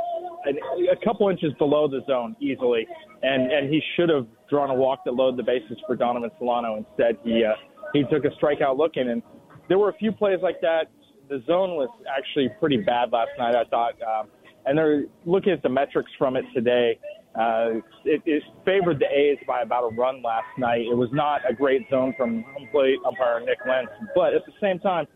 a, 0.47 0.93
a 0.93 1.05
couple 1.05 1.29
inches 1.29 1.53
below 1.59 1.87
the 1.87 2.01
zone 2.09 2.35
easily, 2.41 2.85
and, 3.23 3.53
and 3.53 3.73
he 3.73 3.81
should 3.95 4.09
have 4.09 4.27
drawn 4.51 4.71
a 4.71 4.75
walk 4.75 5.01
that 5.05 5.13
loaded 5.13 5.39
the 5.39 5.45
bases 5.45 5.79
for 5.87 5.95
Donovan 5.95 6.31
Solano. 6.39 6.77
Instead, 6.79 7.17
he, 7.23 7.45
uh, 7.45 7.53
he 7.93 8.03
took 8.11 8.25
a 8.25 8.31
strikeout 8.43 8.77
looking, 8.77 9.09
and 9.11 9.23
there 9.69 9.79
were 9.79 9.91
a 9.91 9.97
few 9.99 10.11
plays 10.11 10.39
like 10.43 10.61
that. 10.63 10.87
The 11.33 11.43
zone 11.47 11.77
was 11.77 11.89
actually 12.15 12.51
pretty 12.61 12.77
bad 12.77 13.11
last 13.11 13.31
night, 13.39 13.55
I 13.55 13.65
thought. 13.65 13.95
Um, 14.03 14.29
and 14.67 14.77
they're 14.77 15.05
looking 15.25 15.53
at 15.53 15.63
the 15.63 15.69
metrics 15.71 16.11
from 16.19 16.37
it 16.37 16.45
today. 16.55 16.99
Uh, 17.35 17.81
it, 18.05 18.21
it 18.27 18.43
favored 18.67 18.99
the 18.99 19.07
A's 19.07 19.39
by 19.47 19.63
about 19.63 19.85
a 19.85 19.95
run 19.97 20.23
last 20.23 20.59
night. 20.59 20.83
It 20.83 20.95
was 20.95 21.09
not 21.11 21.41
a 21.49 21.55
great 21.55 21.89
zone 21.89 22.13
from 22.19 22.43
home 22.43 22.69
plate 22.71 22.99
umpire 23.07 23.41
Nick 23.41 23.61
Lentz, 23.67 23.91
but 24.15 24.35
at 24.35 24.45
the 24.45 24.53
same 24.61 24.79
time, 24.79 25.07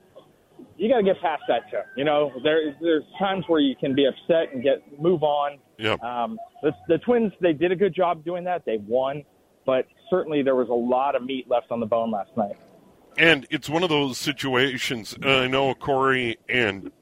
you 0.78 0.88
got 0.88 0.96
to 0.96 1.02
get 1.02 1.20
past 1.20 1.42
that 1.48 1.70
too. 1.70 1.80
You 1.98 2.04
know, 2.04 2.32
there 2.42 2.74
there's 2.80 3.04
times 3.18 3.44
where 3.46 3.60
you 3.60 3.76
can 3.76 3.94
be 3.94 4.06
upset 4.06 4.54
and 4.54 4.62
get 4.62 4.98
move 4.98 5.22
on. 5.22 5.58
Yep. 5.78 6.02
Um, 6.02 6.38
the, 6.62 6.72
the 6.88 6.96
Twins 6.96 7.30
they 7.42 7.52
did 7.52 7.72
a 7.72 7.76
good 7.76 7.94
job 7.94 8.24
doing 8.24 8.44
that. 8.44 8.64
They 8.64 8.78
won, 8.78 9.22
but 9.66 9.86
certainly 10.08 10.42
there 10.42 10.56
was 10.56 10.70
a 10.70 10.72
lot 10.72 11.14
of 11.14 11.22
meat 11.22 11.44
left 11.50 11.70
on 11.70 11.80
the 11.80 11.86
bone 11.86 12.10
last 12.10 12.34
night. 12.38 12.56
And 13.18 13.46
it's 13.50 13.68
one 13.68 13.82
of 13.82 13.88
those 13.88 14.18
situations. 14.18 15.16
Uh, 15.24 15.40
I 15.40 15.46
know 15.46 15.74
Corey 15.74 16.36
and 16.48 16.92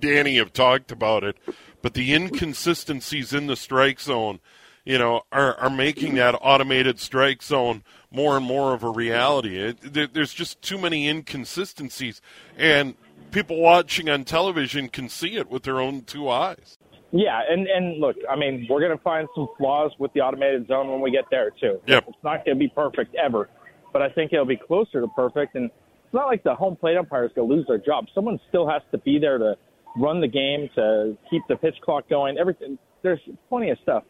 Danny 0.00 0.36
have 0.36 0.52
talked 0.52 0.92
about 0.92 1.24
it, 1.24 1.36
but 1.82 1.94
the 1.94 2.14
inconsistencies 2.14 3.32
in 3.32 3.46
the 3.46 3.56
strike 3.56 4.00
zone, 4.00 4.40
you 4.84 4.98
know, 4.98 5.22
are, 5.32 5.54
are 5.56 5.70
making 5.70 6.14
that 6.14 6.34
automated 6.40 6.98
strike 7.00 7.42
zone 7.42 7.82
more 8.10 8.36
and 8.36 8.46
more 8.46 8.72
of 8.72 8.82
a 8.82 8.90
reality. 8.90 9.58
It, 9.58 9.92
there, 9.92 10.06
there's 10.06 10.32
just 10.32 10.62
too 10.62 10.78
many 10.78 11.08
inconsistencies, 11.08 12.20
and 12.56 12.94
people 13.30 13.60
watching 13.60 14.08
on 14.08 14.24
television 14.24 14.88
can 14.88 15.08
see 15.08 15.36
it 15.36 15.50
with 15.50 15.64
their 15.64 15.80
own 15.80 16.02
two 16.02 16.28
eyes. 16.28 16.78
Yeah, 17.12 17.40
and 17.48 17.66
and 17.66 18.00
look, 18.00 18.16
I 18.30 18.36
mean, 18.36 18.66
we're 18.70 18.80
going 18.80 18.96
to 18.96 19.02
find 19.02 19.26
some 19.34 19.48
flaws 19.58 19.90
with 19.98 20.12
the 20.12 20.20
automated 20.20 20.68
zone 20.68 20.88
when 20.90 21.00
we 21.00 21.10
get 21.10 21.24
there 21.30 21.50
too. 21.50 21.80
Yep. 21.86 22.04
It's 22.08 22.18
not 22.22 22.44
going 22.44 22.56
to 22.56 22.58
be 22.58 22.68
perfect 22.68 23.16
ever, 23.16 23.50
but 23.92 24.02
I 24.02 24.08
think 24.08 24.32
it'll 24.32 24.44
be 24.44 24.56
closer 24.56 25.00
to 25.00 25.08
perfect. 25.08 25.54
And 25.54 25.66
it's 25.66 26.14
not 26.14 26.26
like 26.26 26.42
the 26.42 26.54
home 26.54 26.76
plate 26.76 26.96
umpires 26.96 27.30
going 27.34 27.48
to 27.48 27.54
lose 27.54 27.66
their 27.66 27.78
job. 27.78 28.06
Someone 28.14 28.38
still 28.48 28.68
has 28.68 28.82
to 28.92 28.98
be 28.98 29.18
there 29.18 29.38
to 29.38 29.56
run 29.96 30.20
the 30.20 30.28
game, 30.28 30.68
to 30.74 31.16
keep 31.30 31.42
the 31.48 31.56
pitch 31.56 31.76
clock 31.82 32.08
going. 32.08 32.38
Everything 32.38 32.78
there's 33.02 33.20
plenty 33.48 33.70
of 33.70 33.78
stuff. 33.82 34.04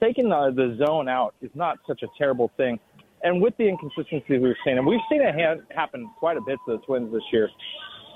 Taking 0.00 0.28
the, 0.28 0.52
the 0.54 0.84
zone 0.84 1.08
out 1.08 1.34
is 1.40 1.50
not 1.54 1.78
such 1.86 2.02
a 2.02 2.08
terrible 2.18 2.50
thing. 2.56 2.78
And 3.22 3.40
with 3.40 3.56
the 3.56 3.68
inconsistencies 3.68 4.42
we've 4.42 4.54
seen, 4.64 4.78
and 4.78 4.86
we've 4.86 5.00
seen 5.08 5.22
it 5.22 5.34
ha- 5.34 5.62
happen 5.74 6.10
quite 6.18 6.36
a 6.36 6.40
bit 6.40 6.58
to 6.66 6.76
the 6.76 6.78
Twins 6.78 7.12
this 7.12 7.22
year. 7.32 7.48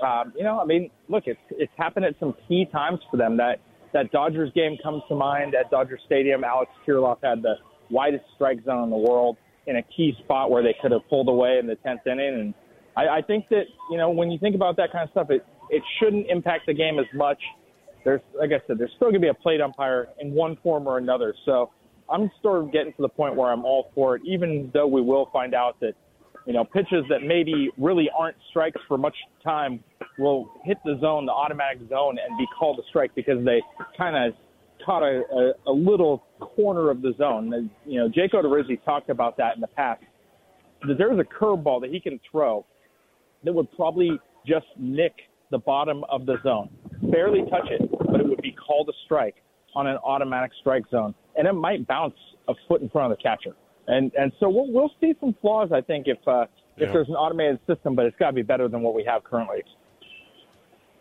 Um, 0.04 0.32
you 0.36 0.42
know, 0.42 0.60
I 0.60 0.64
mean, 0.64 0.90
look, 1.08 1.24
it's 1.26 1.40
it's 1.52 1.72
happened 1.78 2.04
at 2.04 2.14
some 2.18 2.34
key 2.48 2.66
times 2.70 2.98
for 3.10 3.16
them. 3.16 3.36
That 3.36 3.60
that 3.92 4.10
Dodgers 4.10 4.52
game 4.52 4.76
comes 4.82 5.02
to 5.08 5.14
mind 5.14 5.54
at 5.54 5.70
Dodger 5.70 5.98
Stadium. 6.04 6.42
Alex 6.42 6.72
Kirilloff 6.86 7.18
had 7.22 7.40
the 7.40 7.54
widest 7.88 8.24
strike 8.34 8.64
zone 8.64 8.84
in 8.84 8.90
the 8.90 8.96
world 8.96 9.36
in 9.66 9.76
a 9.76 9.82
key 9.82 10.14
spot 10.24 10.50
where 10.50 10.62
they 10.62 10.74
could 10.80 10.92
have 10.92 11.08
pulled 11.08 11.28
away 11.28 11.58
in 11.58 11.66
the 11.66 11.76
tenth 11.76 12.06
inning, 12.06 12.34
and 12.34 12.54
I, 12.96 13.18
I 13.18 13.22
think 13.22 13.48
that 13.50 13.64
you 13.90 13.98
know 13.98 14.10
when 14.10 14.30
you 14.30 14.38
think 14.38 14.54
about 14.54 14.76
that 14.76 14.92
kind 14.92 15.04
of 15.04 15.10
stuff, 15.10 15.30
it 15.30 15.44
it 15.70 15.82
shouldn't 15.98 16.26
impact 16.28 16.66
the 16.66 16.74
game 16.74 16.98
as 16.98 17.06
much. 17.14 17.38
There's 18.04 18.20
like 18.38 18.50
I 18.50 18.64
said, 18.66 18.78
there's 18.78 18.92
still 18.96 19.08
going 19.08 19.20
to 19.20 19.20
be 19.20 19.28
a 19.28 19.34
plate 19.34 19.60
umpire 19.60 20.08
in 20.20 20.32
one 20.32 20.56
form 20.62 20.86
or 20.86 20.98
another. 20.98 21.34
So 21.44 21.70
I'm 22.10 22.30
sort 22.42 22.64
of 22.64 22.72
getting 22.72 22.92
to 22.92 23.02
the 23.02 23.08
point 23.08 23.34
where 23.36 23.50
I'm 23.50 23.64
all 23.64 23.90
for 23.94 24.16
it, 24.16 24.22
even 24.24 24.70
though 24.72 24.86
we 24.86 25.02
will 25.02 25.28
find 25.32 25.54
out 25.54 25.78
that 25.80 25.92
you 26.46 26.52
know 26.52 26.64
pitches 26.64 27.04
that 27.08 27.22
maybe 27.22 27.70
really 27.76 28.08
aren't 28.16 28.36
strikes 28.50 28.80
for 28.88 28.96
much 28.96 29.16
time 29.42 29.82
will 30.18 30.50
hit 30.64 30.78
the 30.84 30.98
zone, 31.00 31.26
the 31.26 31.32
automatic 31.32 31.80
zone, 31.88 32.16
and 32.24 32.38
be 32.38 32.46
called 32.58 32.78
a 32.78 32.82
strike 32.88 33.14
because 33.14 33.44
they 33.44 33.60
kind 33.98 34.16
of 34.16 34.34
caught 34.86 35.02
a, 35.02 35.22
a, 35.66 35.70
a 35.70 35.72
little 35.72 36.24
corner 36.40 36.90
of 36.90 37.02
the 37.02 37.12
zone. 37.18 37.70
You 37.84 38.00
know, 38.00 38.08
Jake 38.08 38.32
Odorizzi 38.32 38.82
talked 38.84 39.10
about 39.10 39.36
that 39.38 39.56
in 39.56 39.60
the 39.60 39.66
past. 39.66 40.02
That 40.86 40.96
there's 40.96 41.18
a 41.18 41.24
curveball 41.24 41.80
that 41.80 41.90
he 41.90 42.00
can 42.00 42.20
throw 42.30 42.64
that 43.44 43.52
would 43.52 43.70
probably 43.72 44.18
just 44.46 44.66
nick 44.78 45.12
the 45.50 45.58
bottom 45.58 46.04
of 46.10 46.26
the 46.26 46.36
zone, 46.42 46.70
barely 47.10 47.40
touch 47.50 47.68
it, 47.70 47.80
but 48.10 48.20
it 48.20 48.28
would 48.28 48.40
be 48.42 48.52
called 48.52 48.88
a 48.88 48.92
strike 49.04 49.36
on 49.74 49.86
an 49.86 49.96
automatic 50.04 50.50
strike 50.60 50.84
zone, 50.90 51.14
and 51.36 51.46
it 51.46 51.52
might 51.52 51.86
bounce 51.86 52.14
a 52.48 52.54
foot 52.68 52.80
in 52.80 52.88
front 52.88 53.12
of 53.12 53.18
the 53.18 53.22
catcher. 53.22 53.54
And 53.88 54.10
and 54.18 54.32
so 54.40 54.48
we'll 54.48 54.70
we'll 54.72 54.92
see 55.00 55.14
some 55.20 55.34
flaws, 55.40 55.70
I 55.72 55.80
think, 55.80 56.06
if 56.08 56.18
uh, 56.26 56.42
if 56.76 56.88
Yeah. 56.88 56.92
there's 56.92 57.08
an 57.08 57.14
automated 57.14 57.60
system, 57.66 57.94
but 57.94 58.06
it's 58.06 58.16
got 58.18 58.28
to 58.28 58.32
be 58.32 58.42
better 58.42 58.68
than 58.68 58.82
what 58.82 58.94
we 58.94 59.04
have 59.04 59.22
currently. 59.24 59.62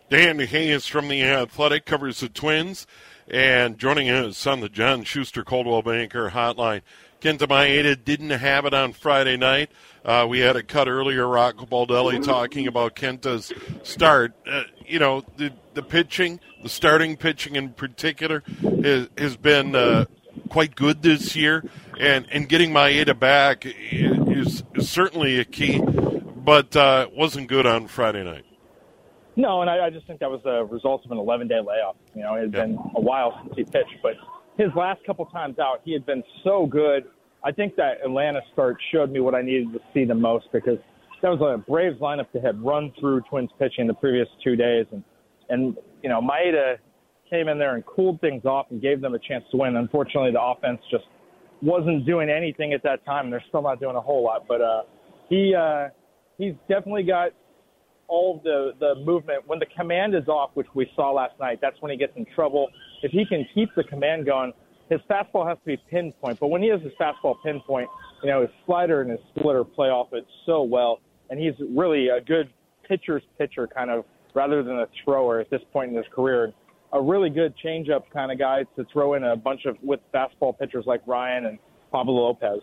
Dan 0.08 0.38
Hayes 0.38 0.86
from 0.86 1.08
the 1.08 1.24
Athletic 1.24 1.86
covers 1.86 2.20
the 2.20 2.30
Twins, 2.30 2.86
and 3.28 3.80
joining 3.80 4.08
us 4.08 4.46
on 4.46 4.60
the 4.60 4.70
John 4.70 5.04
Schuster 5.04 5.44
Coldwell 5.44 5.82
Banker 5.82 6.30
Hotline. 6.30 6.82
Kenta 7.22 7.48
Maeda 7.48 7.96
didn't 8.04 8.30
have 8.30 8.66
it 8.66 8.74
on 8.76 8.94
Friday 8.94 9.36
night. 9.36 9.72
Uh, 10.04 10.28
we 10.30 10.40
had 10.40 10.56
a 10.56 10.62
cut 10.62 10.88
earlier, 10.88 11.28
Rocco 11.28 11.66
Baldelli 11.66 12.24
talking 12.24 12.68
about 12.68 12.96
Kenta's 12.96 13.52
start. 13.82 14.34
Uh, 14.46 14.64
you 14.86 15.00
know, 15.00 15.24
the 15.38 15.52
the 15.74 15.82
pitching, 15.82 16.40
the 16.62 16.70
starting 16.70 17.18
pitching 17.18 17.56
in 17.56 17.70
particular, 17.70 18.44
has, 18.84 19.10
has 19.18 19.36
been 19.38 19.76
uh, 19.76 20.06
quite 20.50 20.76
good 20.76 21.02
this 21.02 21.36
year, 21.36 21.64
and 22.00 22.28
and 22.32 22.48
getting 22.48 22.70
Maeda 22.70 23.18
back 23.18 23.66
is, 23.66 24.62
is 24.76 24.88
certainly 24.88 25.40
a 25.40 25.46
key, 25.46 25.82
but 25.82 26.76
uh, 26.76 27.08
wasn't 27.12 27.48
good 27.48 27.66
on 27.66 27.88
Friday 27.88 28.24
night. 28.24 28.46
No, 29.36 29.62
and 29.62 29.70
I, 29.70 29.88
I 29.88 29.90
just 29.90 30.08
think 30.08 30.20
that 30.22 30.32
was 30.32 30.42
a 30.46 30.64
result 30.66 31.04
of 31.06 31.12
an 31.12 31.18
11 31.18 31.48
day 31.48 31.60
layoff. 31.60 31.96
You 32.16 32.24
know, 32.24 32.36
it 32.36 32.42
had 32.42 32.52
been 32.52 32.78
a 32.96 33.02
while 33.02 33.40
since 33.44 33.56
he 33.56 33.64
pitched, 33.64 33.98
but 34.02 34.14
his 34.58 34.70
last 34.76 35.04
couple 35.06 35.26
times 35.26 35.60
out, 35.60 35.82
he 35.84 35.92
had 35.92 36.06
been 36.06 36.24
so 36.44 36.66
good. 36.66 37.06
I 37.44 37.52
think 37.52 37.76
that 37.76 37.98
Atlanta 38.04 38.42
start 38.54 38.78
showed 38.92 39.12
me 39.12 39.20
what 39.20 39.36
I 39.36 39.42
needed 39.42 39.74
to 39.74 39.80
see 39.94 40.06
the 40.06 40.16
most 40.16 40.46
because 40.54 40.78
that 41.22 41.30
was 41.30 41.42
a 41.42 41.58
Braves 41.70 42.00
lineup 42.00 42.28
that 42.34 42.44
had 42.44 42.62
run 42.62 42.94
through 43.00 43.22
Twins 43.30 43.50
pitching 43.60 43.88
the 43.88 43.94
previous 43.94 44.28
two 44.44 44.56
days, 44.56 44.86
and 44.92 45.04
and 45.50 45.78
you 46.02 46.10
know 46.10 46.22
Maeda 46.22 46.78
came 47.30 47.48
in 47.48 47.58
there 47.58 47.76
and 47.76 47.86
cooled 47.86 48.22
things 48.22 48.46
off 48.46 48.68
and 48.70 48.82
gave 48.82 49.02
them 49.02 49.16
a 49.16 49.20
chance 49.20 49.44
to 49.52 49.58
win. 49.58 49.76
Unfortunately, 49.76 50.32
the 50.32 50.42
offense 50.42 50.80
just 50.90 51.06
wasn't 51.62 52.06
doing 52.06 52.30
anything 52.30 52.74
at 52.74 52.84
that 52.84 53.04
time. 53.06 53.26
And 53.26 53.34
they're 53.34 53.44
still 53.48 53.62
not 53.62 53.80
doing 53.80 53.96
a 53.96 54.02
whole 54.02 54.24
lot, 54.24 54.46
but 54.48 54.62
uh, 54.62 54.84
he 55.30 55.54
uh, 55.56 55.90
he's 56.38 56.54
definitely 56.70 57.04
got 57.04 57.32
all 58.08 58.42
the 58.44 58.74
the 58.80 58.96
movement. 59.04 59.48
When 59.48 59.60
the 59.60 59.66
command 59.66 60.16
is 60.16 60.28
off, 60.28 60.52
which 60.54 60.68
we 60.74 60.90
saw 60.96 61.12
last 61.12 61.40
night, 61.40 61.60
that's 61.62 61.82
when 61.82 61.92
he 61.92 61.98
gets 61.98 62.14
in 62.16 62.26
trouble. 62.36 62.68
If 63.02 63.12
he 63.12 63.26
can 63.26 63.46
keep 63.54 63.70
the 63.76 63.84
command 63.84 64.26
going, 64.26 64.54
his 64.90 65.00
fastball 65.10 65.48
has 65.48 65.58
to 65.60 65.66
be 65.66 65.78
pinpoint. 65.90 66.40
But 66.40 66.48
when 66.48 66.62
he 66.62 66.70
has 66.70 66.82
his 66.82 66.94
fastball 67.00 67.36
pinpoint, 67.44 67.90
you 68.24 68.30
know 68.30 68.42
his 68.42 68.52
slider 68.66 69.02
and 69.02 69.12
his 69.12 69.20
splitter 69.36 69.64
play 69.64 69.90
off 69.90 70.14
it 70.14 70.26
so 70.46 70.64
well, 70.64 71.00
and 71.30 71.40
he's 71.40 71.56
really 71.76 72.10
a 72.10 72.22
good 72.22 72.50
pitcher's 72.88 73.24
pitcher 73.38 73.68
kind 73.68 73.90
of 73.90 74.06
rather 74.34 74.62
than 74.64 74.80
a 74.80 74.88
thrower 75.04 75.40
at 75.40 75.50
this 75.50 75.62
point 75.74 75.92
in 75.92 75.98
his 75.98 76.06
career. 76.14 76.54
A 76.94 77.02
really 77.02 77.30
good 77.30 77.54
changeup 77.64 78.04
kind 78.14 78.32
of 78.32 78.38
guy 78.38 78.64
to 78.76 78.86
throw 78.94 79.16
in 79.16 79.24
a 79.24 79.36
bunch 79.36 79.66
of 79.66 79.78
with 79.82 80.00
fastball 80.14 80.58
pitchers 80.58 80.86
like 80.86 81.02
Ryan 81.08 81.48
and 81.48 81.60
Pablo 81.92 82.14
Lopez. 82.14 82.62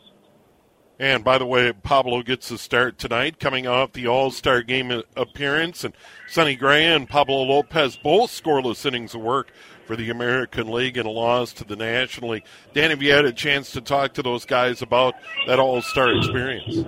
And 1.02 1.24
by 1.24 1.36
the 1.36 1.46
way, 1.46 1.72
Pablo 1.72 2.22
gets 2.22 2.48
the 2.48 2.56
start 2.56 2.96
tonight, 2.96 3.40
coming 3.40 3.66
off 3.66 3.92
the 3.92 4.06
All 4.06 4.30
Star 4.30 4.62
game 4.62 5.02
appearance. 5.16 5.82
And 5.82 5.94
Sonny 6.28 6.54
Gray 6.54 6.84
and 6.84 7.08
Pablo 7.08 7.42
Lopez 7.42 7.96
both 7.96 8.30
scoreless 8.30 8.86
innings 8.86 9.12
of 9.12 9.20
work 9.20 9.50
for 9.84 9.96
the 9.96 10.10
American 10.10 10.70
League 10.70 10.96
and 10.96 11.04
a 11.04 11.10
loss 11.10 11.52
to 11.54 11.64
the 11.64 11.74
National 11.74 12.30
League. 12.30 12.44
Dan, 12.72 12.90
have 12.90 13.02
you 13.02 13.12
had 13.12 13.24
a 13.24 13.32
chance 13.32 13.72
to 13.72 13.80
talk 13.80 14.14
to 14.14 14.22
those 14.22 14.44
guys 14.44 14.80
about 14.80 15.16
that 15.48 15.58
All 15.58 15.82
Star 15.82 16.16
experience? 16.16 16.86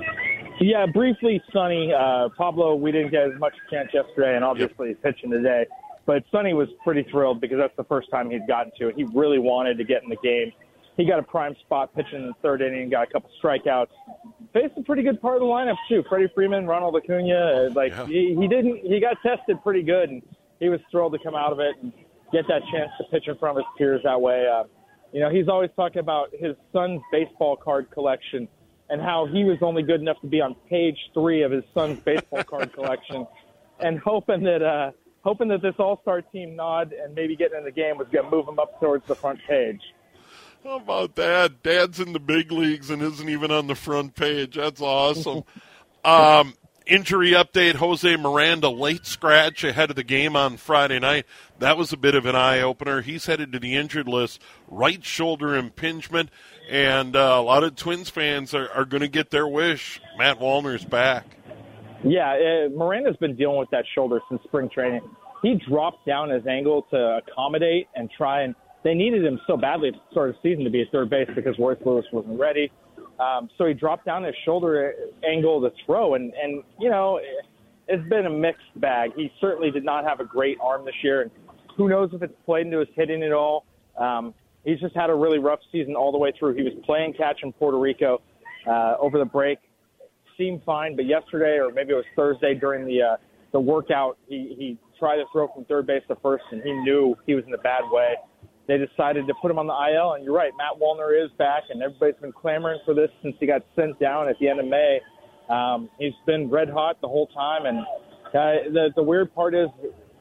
Yeah, 0.61 0.87
briefly, 0.87 1.43
Sonny. 1.53 1.93
Uh, 1.93 2.29
Pablo, 2.39 2.77
we 2.77 2.93
didn't 2.93 3.11
get 3.11 3.33
as 3.33 3.41
much 3.41 3.55
chance 3.69 3.91
yesterday, 3.93 4.37
and 4.37 4.45
obviously 4.45 4.91
he's 4.91 4.97
pitching 5.03 5.33
today. 5.33 5.67
But 6.07 6.23
Sonny 6.31 6.55
was 6.55 6.69
pretty 6.85 7.03
thrilled 7.11 7.41
because 7.41 7.59
that's 7.59 7.77
the 7.77 7.83
first 7.83 8.13
time 8.13 8.31
he'd 8.31 8.47
gotten 8.47 8.71
to 8.79 8.91
it. 8.91 8.95
He 8.95 9.03
really 9.13 9.41
wanted 9.41 9.77
to 9.79 9.85
get 9.85 10.05
in 10.05 10.09
the 10.09 10.19
game. 10.23 10.53
He 10.97 11.05
got 11.05 11.19
a 11.19 11.23
prime 11.23 11.57
spot 11.65 11.95
pitching 11.95 12.21
in 12.21 12.27
the 12.29 12.35
third 12.43 12.63
inning, 12.63 12.89
got 12.89 13.09
a 13.09 13.13
couple 13.13 13.31
strikeouts. 13.43 13.89
Faced 14.53 14.75
a 14.77 14.83
pretty 14.83 15.03
good 15.03 15.21
part 15.21 15.35
of 15.37 15.41
the 15.41 15.47
lineup 15.47 15.77
too. 15.89 16.05
Freddie 16.09 16.29
Freeman, 16.35 16.67
Ronald 16.67 16.95
Acuna. 16.97 17.35
uh, 17.35 17.71
Like 17.75 17.93
Yeah. 17.93 18.07
he, 18.07 18.37
he 18.39 18.47
didn't, 18.47 18.79
he 18.79 19.01
got 19.01 19.17
tested 19.23 19.61
pretty 19.63 19.83
good, 19.83 20.11
and 20.11 20.23
he 20.61 20.69
was 20.69 20.81
thrilled 20.93 21.13
to 21.15 21.19
come 21.19 21.35
out 21.35 21.53
of 21.53 21.59
it 21.59 21.75
and 21.83 21.93
get 22.33 22.47
that 22.49 22.63
chance 22.73 22.91
to 22.99 23.05
pitch 23.11 23.27
in 23.27 23.37
front 23.39 23.59
of 23.59 23.65
his 23.65 23.71
peers 23.77 24.03
that 24.05 24.21
way. 24.21 24.47
Uh, 24.47 24.65
you 25.13 25.21
know, 25.21 25.31
he's 25.31 25.49
always 25.49 25.71
talking 25.77 25.99
about 25.99 26.29
his 26.33 26.55
son's 26.73 27.01
baseball 27.11 27.57
card 27.57 27.91
collection 27.91 28.47
and 28.91 29.01
how 29.01 29.27
he 29.27 29.43
was 29.45 29.59
only 29.63 29.83
good 29.83 30.01
enough 30.01 30.21
to 30.21 30.27
be 30.29 30.41
on 30.41 30.55
page 30.69 30.99
three 31.13 31.43
of 31.43 31.51
his 31.51 31.65
son's 31.73 31.99
baseball 32.05 32.45
card 32.49 32.73
collection, 32.73 33.27
and 33.81 33.99
hoping 33.99 34.45
that 34.45 34.63
uh, 34.63 34.93
hoping 35.23 35.49
that 35.49 35.63
this 35.63 35.75
All 35.81 35.99
Star 36.03 36.23
team 36.23 36.55
nod 36.55 36.93
and 36.93 37.15
maybe 37.15 37.35
getting 37.35 37.59
in 37.59 37.65
the 37.65 37.73
game 37.73 37.97
was 37.99 38.07
going 38.13 38.25
to 38.27 38.31
move 38.31 38.47
him 38.47 38.59
up 38.61 38.79
towards 38.81 39.05
the 39.07 39.15
front 39.17 39.41
page. 39.49 39.81
How 40.65 40.77
about 40.77 41.15
that? 41.17 41.63
Dad's 41.63 42.01
in 42.01 42.15
the 42.15 42.19
big 42.19 42.51
leagues 42.51 42.89
and 42.89 43.03
isn't 43.03 43.29
even 43.29 43.51
on 43.51 43.67
the 43.67 43.75
front 43.75 44.15
page. 44.15 44.55
That's 44.57 44.81
awesome. 44.81 45.45
um, 46.07 46.55
injury 46.87 47.33
update 47.33 47.75
Jose 47.75 48.17
Miranda, 48.17 48.71
late 48.71 49.05
scratch 49.05 49.63
ahead 49.63 49.91
of 49.91 49.97
the 49.97 50.03
game 50.03 50.37
on 50.37 50.57
Friday 50.57 50.99
night. 50.99 51.27
That 51.59 51.77
was 51.77 51.93
a 51.93 51.99
bit 51.99 52.15
of 52.15 52.25
an 52.25 52.35
eye 52.35 52.63
opener. 52.63 53.03
He's 53.03 53.27
headed 53.27 53.53
to 53.53 53.59
the 53.59 53.77
injured 53.77 54.09
list, 54.09 54.41
right 54.67 55.05
shoulder 55.05 55.55
impingement. 55.55 56.31
And 56.71 57.15
uh, 57.15 57.37
a 57.39 57.43
lot 57.43 57.63
of 57.63 57.77
Twins 57.77 58.09
fans 58.09 58.55
are, 58.55 58.71
are 58.71 58.87
going 58.87 59.03
to 59.03 59.09
get 59.09 59.29
their 59.29 59.47
wish. 59.47 60.01
Matt 60.17 60.39
Wallner's 60.39 60.87
back. 60.87 61.27
Yeah, 62.03 62.33
uh, 62.33 62.69
Miranda's 62.71 63.17
been 63.19 63.37
dealing 63.37 63.59
with 63.59 63.71
that 63.71 63.85
shoulder 63.95 64.21
since 64.31 64.43
spring 64.45 64.71
training. 64.71 65.03
He 65.43 65.61
dropped 65.69 66.07
down 66.07 66.31
his 66.31 66.47
angle 66.47 66.87
to 66.91 67.21
accommodate 67.29 67.89
and 67.95 68.11
try 68.11 68.45
and. 68.45 68.55
They 68.85 68.95
needed 68.95 69.25
him 69.25 69.41
so 69.47 69.57
badly 69.57 69.91
the 69.91 69.99
start 70.11 70.35
the 70.35 70.49
season 70.49 70.65
to 70.65 70.71
be 70.71 70.83
at 70.83 70.89
third 70.93 71.11
base 71.11 71.29
because 71.35 71.59
Royce 71.59 71.79
Lewis 71.85 72.05
wasn't 72.13 72.39
ready. 72.39 72.71
Um, 73.19 73.49
so 73.57 73.65
he 73.67 73.73
dropped 73.75 74.05
down 74.05 74.25
his 74.25 74.35
shoulder 74.45 74.93
angle 75.27 75.61
to 75.63 75.71
throw, 75.87 76.15
and 76.15 76.33
and 76.41 76.63
you 76.79 76.91
know, 76.91 77.19
it's 77.89 78.09
been 78.09 78.27
a 78.27 78.31
mixed 78.31 78.63
bag. 78.77 79.11
He 79.17 79.33
certainly 79.41 79.71
did 79.71 79.85
not 79.85 80.05
have 80.05 80.21
a 80.21 80.25
great 80.25 80.59
arm 80.63 80.85
this 80.85 80.95
year, 81.03 81.23
and 81.23 81.31
who 81.77 81.89
knows 81.89 82.11
if 82.13 82.23
it's 82.23 82.35
played 82.45 82.67
into 82.67 82.79
his 82.81 82.89
hitting 82.95 83.23
at 83.23 83.33
all. 83.33 83.65
Um, 83.99 84.35
he's 84.65 84.81
just 84.81 84.95
had 84.95 85.11
a 85.11 85.15
really 85.15 85.39
rough 85.39 85.61
season 85.73 85.95
all 85.95 86.13
the 86.13 86.19
way 86.19 86.33
through. 86.39 86.55
He 86.55 86.63
was 86.63 86.73
playing 86.85 87.15
catch 87.15 87.41
in 87.43 87.53
Puerto 87.53 87.79
Rico 87.79 88.21
uh, 88.67 88.97
over 89.01 89.19
the 89.19 89.25
break, 89.25 89.59
seemed 90.37 90.63
fine, 90.65 90.97
but 90.97 91.07
yesterday 91.07 91.59
or 91.59 91.71
maybe 91.73 91.93
it 91.93 91.97
was 91.97 92.05
Thursday 92.17 92.55
during 92.55 92.85
the 92.87 93.01
uh, 93.01 93.17
the 93.53 93.61
workout, 93.61 94.19
he 94.29 94.55
he 94.59 94.79
tried 94.99 95.17
to 95.17 95.25
throw 95.33 95.49
from 95.55 95.65
third 95.65 95.87
base 95.87 96.03
to 96.09 96.17
first, 96.17 96.45
and 96.51 96.61
he 96.63 96.73
knew 96.73 97.15
he 97.27 97.35
was 97.35 97.45
in 97.47 97.55
a 97.55 97.59
bad 97.59 97.83
way. 97.91 98.17
They 98.67 98.79
decided 98.79 99.27
to 99.27 99.35
put 99.43 99.51
him 99.51 99.59
on 99.59 99.67
the 99.67 99.75
IL, 99.75 100.15
and 100.15 100.25
you're 100.25 100.35
right, 100.35 100.53
Matt 100.57 100.81
Wallner 100.81 101.13
is 101.13 101.31
back, 101.37 101.65
and 101.69 101.83
everybody's 101.83 102.21
been 102.21 102.33
clamoring 102.33 102.81
for 102.85 102.95
this 102.95 103.11
since 103.23 103.37
he 103.39 103.47
got 103.47 103.63
sent 103.77 103.99
down 104.01 104.29
at 104.29 104.39
the 104.39 104.49
end 104.49 104.59
of 104.59 104.67
May. 104.67 105.01
Um, 105.51 105.91
he's 105.99 106.15
been 106.27 106.49
red 106.49 106.71
hot 106.71 107.01
the 107.03 107.09
whole 107.09 107.27
time, 107.29 107.67
and 107.67 107.81
uh, 107.81 108.73
the 108.73 108.89
the 108.97 109.03
weird 109.03 109.35
part 109.35 109.55
is, 109.55 109.69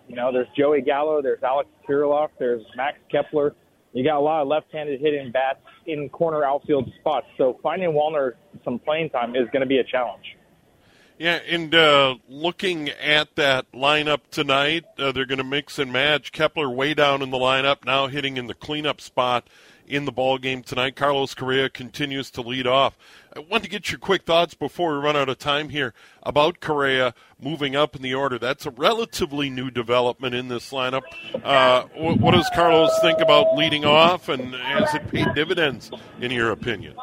you 0.09 0.15
know, 0.15 0.31
there's 0.33 0.47
Joey 0.57 0.81
Gallo, 0.81 1.21
there's 1.21 1.41
Alex 1.41 1.69
Kirilloff, 1.87 2.29
there's 2.37 2.63
Max 2.75 2.97
Kepler. 3.09 3.55
You 3.93 4.03
got 4.03 4.17
a 4.17 4.19
lot 4.19 4.41
of 4.41 4.47
left-handed 4.47 4.99
hitting 4.99 5.31
bats 5.31 5.59
in 5.85 6.09
corner 6.09 6.43
outfield 6.43 6.91
spots, 6.99 7.27
so 7.37 7.59
finding 7.63 7.91
Wallner 7.91 8.33
some 8.65 8.79
playing 8.79 9.09
time 9.11 9.35
is 9.35 9.47
going 9.53 9.61
to 9.61 9.67
be 9.67 9.77
a 9.77 9.83
challenge. 9.83 10.25
Yeah, 11.19 11.39
and 11.47 11.73
uh, 11.73 12.15
looking 12.27 12.89
at 12.89 13.35
that 13.35 13.71
lineup 13.71 14.21
tonight, 14.31 14.85
uh, 14.97 15.11
they're 15.11 15.25
going 15.25 15.37
to 15.37 15.43
mix 15.43 15.77
and 15.77 15.93
match. 15.93 16.31
Kepler 16.31 16.69
way 16.69 16.93
down 16.93 17.21
in 17.21 17.29
the 17.29 17.37
lineup, 17.37 17.85
now 17.85 18.07
hitting 18.07 18.37
in 18.37 18.47
the 18.47 18.53
cleanup 18.53 18.99
spot 18.99 19.47
in 19.87 20.05
the 20.05 20.11
ball 20.11 20.37
game 20.37 20.63
tonight. 20.63 20.95
Carlos 20.95 21.33
Correa 21.33 21.69
continues 21.69 22.31
to 22.31 22.41
lead 22.41 22.65
off. 22.65 22.97
I 23.35 23.39
want 23.39 23.63
to 23.63 23.69
get 23.69 23.91
your 23.91 23.99
quick 23.99 24.23
thoughts 24.23 24.53
before 24.53 24.93
we 24.93 25.03
run 25.03 25.15
out 25.15 25.29
of 25.29 25.37
time 25.37 25.69
here 25.69 25.93
about 26.23 26.59
Correa 26.59 27.13
moving 27.39 27.75
up 27.75 27.95
in 27.95 28.01
the 28.01 28.13
order. 28.13 28.39
That's 28.39 28.65
a 28.65 28.71
relatively 28.71 29.49
new 29.49 29.69
development 29.69 30.35
in 30.35 30.47
this 30.47 30.71
lineup. 30.71 31.01
Uh, 31.43 31.83
what, 31.95 32.19
what 32.19 32.31
does 32.31 32.49
Carlos 32.53 32.91
think 33.01 33.19
about 33.19 33.55
leading 33.55 33.85
off, 33.85 34.29
and 34.29 34.53
has 34.55 34.93
it 34.95 35.07
paid 35.09 35.27
dividends 35.35 35.91
in 36.21 36.31
your 36.31 36.51
opinion? 36.51 36.95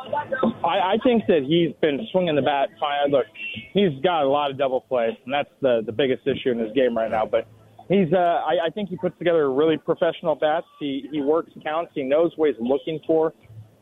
I, 0.65 0.95
I 0.95 0.97
think 1.03 1.27
that 1.27 1.43
he's 1.47 1.75
been 1.81 2.07
swinging 2.13 2.37
the 2.37 2.43
bat 2.43 2.69
fine. 2.79 3.11
Look, 3.11 3.27
he's 3.73 3.99
got 4.03 4.25
a 4.25 4.29
lot 4.29 4.51
of 4.51 4.59
double 4.59 4.83
plays, 4.83 5.17
and 5.25 5.33
that's 5.33 5.51
the 5.61 5.83
the 5.85 5.93
biggest 5.93 6.27
issue 6.27 6.51
in 6.51 6.59
his 6.59 6.73
game 6.73 6.97
right 6.97 7.11
now. 7.11 7.27
But 7.27 7.47
he's 7.89 8.13
uh, 8.13 8.17
I, 8.17 8.67
I 8.67 8.71
think 8.71 8.89
he 8.89 8.97
puts 8.97 9.17
together 9.19 9.45
a 9.45 9.49
really 9.49 9.79
professional 9.79 10.35
bats. 10.35 10.67
He 10.79 11.09
he 11.11 11.21
works 11.21 11.51
counts. 11.63 11.93
He 11.95 12.03
knows 12.03 12.33
what 12.37 12.51
he's 12.51 12.61
looking 12.61 13.01
for. 13.07 13.33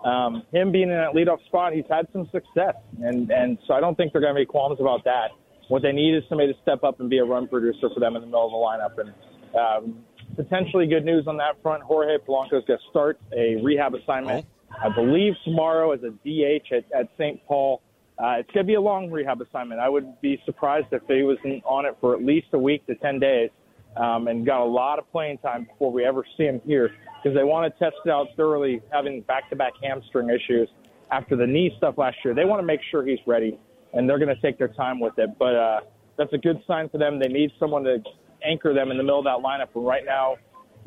Um, 0.04 0.44
him 0.52 0.70
being 0.70 0.90
in 0.90 0.96
that 0.96 1.14
leadoff 1.14 1.44
spot, 1.46 1.72
he's 1.72 1.84
had 1.90 2.06
some 2.12 2.28
success, 2.30 2.76
and 3.02 3.30
and 3.30 3.58
so 3.66 3.74
I 3.74 3.80
don't 3.80 3.96
think 3.96 4.12
they're 4.12 4.22
going 4.22 4.34
to 4.34 4.40
be 4.40 4.46
qualms 4.46 4.78
about 4.80 5.04
that. 5.04 5.30
What 5.68 5.82
they 5.82 5.92
need 5.92 6.16
is 6.16 6.22
somebody 6.28 6.52
to 6.52 6.58
step 6.62 6.84
up 6.84 7.00
and 7.00 7.10
be 7.10 7.18
a 7.18 7.24
run 7.24 7.48
producer 7.48 7.90
for 7.92 8.00
them 8.00 8.14
in 8.16 8.22
the 8.22 8.26
middle 8.26 8.46
of 8.46 8.52
the 8.52 8.56
lineup, 8.56 8.98
and 9.00 9.12
um, 9.56 10.04
potentially 10.36 10.86
good 10.86 11.04
news 11.04 11.26
on 11.26 11.36
that 11.38 11.60
front. 11.62 11.82
Jorge 11.82 12.16
Polanco's 12.18 12.64
going 12.64 12.78
to 12.78 12.90
start 12.90 13.18
a 13.36 13.56
rehab 13.62 13.94
assignment, 13.94 14.46
oh. 14.46 14.57
I 14.82 14.88
believe 14.88 15.34
tomorrow 15.44 15.92
as 15.92 16.00
a 16.02 16.10
DH 16.10 16.72
at, 16.72 16.84
at 16.92 17.08
St. 17.18 17.44
Paul. 17.46 17.82
Uh, 18.18 18.38
it's 18.40 18.50
going 18.50 18.66
to 18.66 18.68
be 18.68 18.74
a 18.74 18.80
long 18.80 19.10
rehab 19.10 19.40
assignment. 19.40 19.80
I 19.80 19.88
would 19.88 20.20
be 20.20 20.42
surprised 20.44 20.88
if 20.90 21.02
he 21.06 21.22
was 21.22 21.38
on 21.64 21.86
it 21.86 21.96
for 22.00 22.16
at 22.16 22.24
least 22.24 22.48
a 22.52 22.58
week 22.58 22.84
to 22.88 22.96
10 22.96 23.20
days 23.20 23.50
um, 23.96 24.26
and 24.28 24.44
got 24.44 24.60
a 24.60 24.64
lot 24.64 24.98
of 24.98 25.10
playing 25.12 25.38
time 25.38 25.64
before 25.64 25.92
we 25.92 26.04
ever 26.04 26.24
see 26.36 26.44
him 26.44 26.60
here 26.66 26.90
because 27.22 27.36
they 27.36 27.44
want 27.44 27.72
to 27.72 27.78
test 27.78 27.96
it 28.04 28.10
out 28.10 28.26
thoroughly, 28.36 28.80
having 28.92 29.20
back-to-back 29.22 29.72
hamstring 29.82 30.30
issues 30.30 30.68
after 31.10 31.36
the 31.36 31.46
knee 31.46 31.72
stuff 31.76 31.96
last 31.96 32.16
year. 32.24 32.34
They 32.34 32.44
want 32.44 32.60
to 32.60 32.66
make 32.66 32.80
sure 32.90 33.04
he's 33.06 33.18
ready, 33.26 33.58
and 33.92 34.08
they're 34.08 34.18
going 34.18 34.34
to 34.34 34.40
take 34.40 34.58
their 34.58 34.68
time 34.68 35.00
with 35.00 35.18
it. 35.18 35.30
But 35.38 35.54
uh, 35.54 35.80
that's 36.16 36.32
a 36.32 36.38
good 36.38 36.62
sign 36.66 36.88
for 36.88 36.98
them. 36.98 37.18
They 37.18 37.28
need 37.28 37.50
someone 37.58 37.84
to 37.84 37.98
anchor 38.44 38.74
them 38.74 38.90
in 38.90 38.96
the 38.96 39.02
middle 39.02 39.18
of 39.18 39.24
that 39.24 39.38
lineup. 39.38 39.68
And 39.74 39.86
right 39.86 40.04
now, 40.04 40.36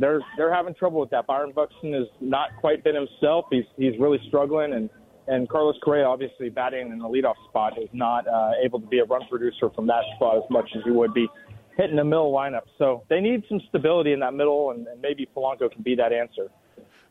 they're 0.02 0.22
they're 0.38 0.54
having 0.54 0.74
trouble 0.74 1.00
with 1.00 1.10
that. 1.12 1.28
Byron 1.28 1.52
Buxton 1.54 1.94
has 1.94 2.08
not 2.20 2.50
quite 2.58 2.84
been 2.84 2.96
himself. 2.96 3.46
He's 3.52 3.66
he's 3.78 3.98
really 4.00 4.20
struggling, 4.28 4.74
and 4.74 4.90
and 5.28 5.48
Carlos 5.48 5.76
Correa, 5.84 6.06
obviously 6.06 6.50
batting 6.50 6.92
in 6.92 7.00
the 7.00 7.08
leadoff 7.08 7.36
spot, 7.50 7.78
is 7.78 7.90
not 7.94 8.28
uh, 8.28 8.52
able 8.64 8.80
to 8.82 8.88
be 8.88 9.00
a 9.00 9.06
run 9.06 9.22
producer 9.30 9.70
from 9.70 9.88
that 9.88 10.04
spot 10.16 10.38
as 10.38 10.50
much 10.50 10.70
as 10.76 10.84
he 10.84 10.92
would 10.92 11.14
be 11.14 11.28
hitting 11.78 11.96
the 11.96 12.04
middle 12.04 12.32
lineup. 12.34 12.64
So 12.78 13.04
they 13.10 13.22
need 13.22 13.44
some 13.48 13.62
stability 13.70 14.14
in 14.14 14.20
that 14.20 14.34
middle, 14.34 14.72
and, 14.72 14.88
and 14.88 15.02
maybe 15.02 15.28
Polanco 15.36 15.72
can 15.72 15.84
be 15.84 15.96
that 15.96 16.12
answer. 16.12 16.50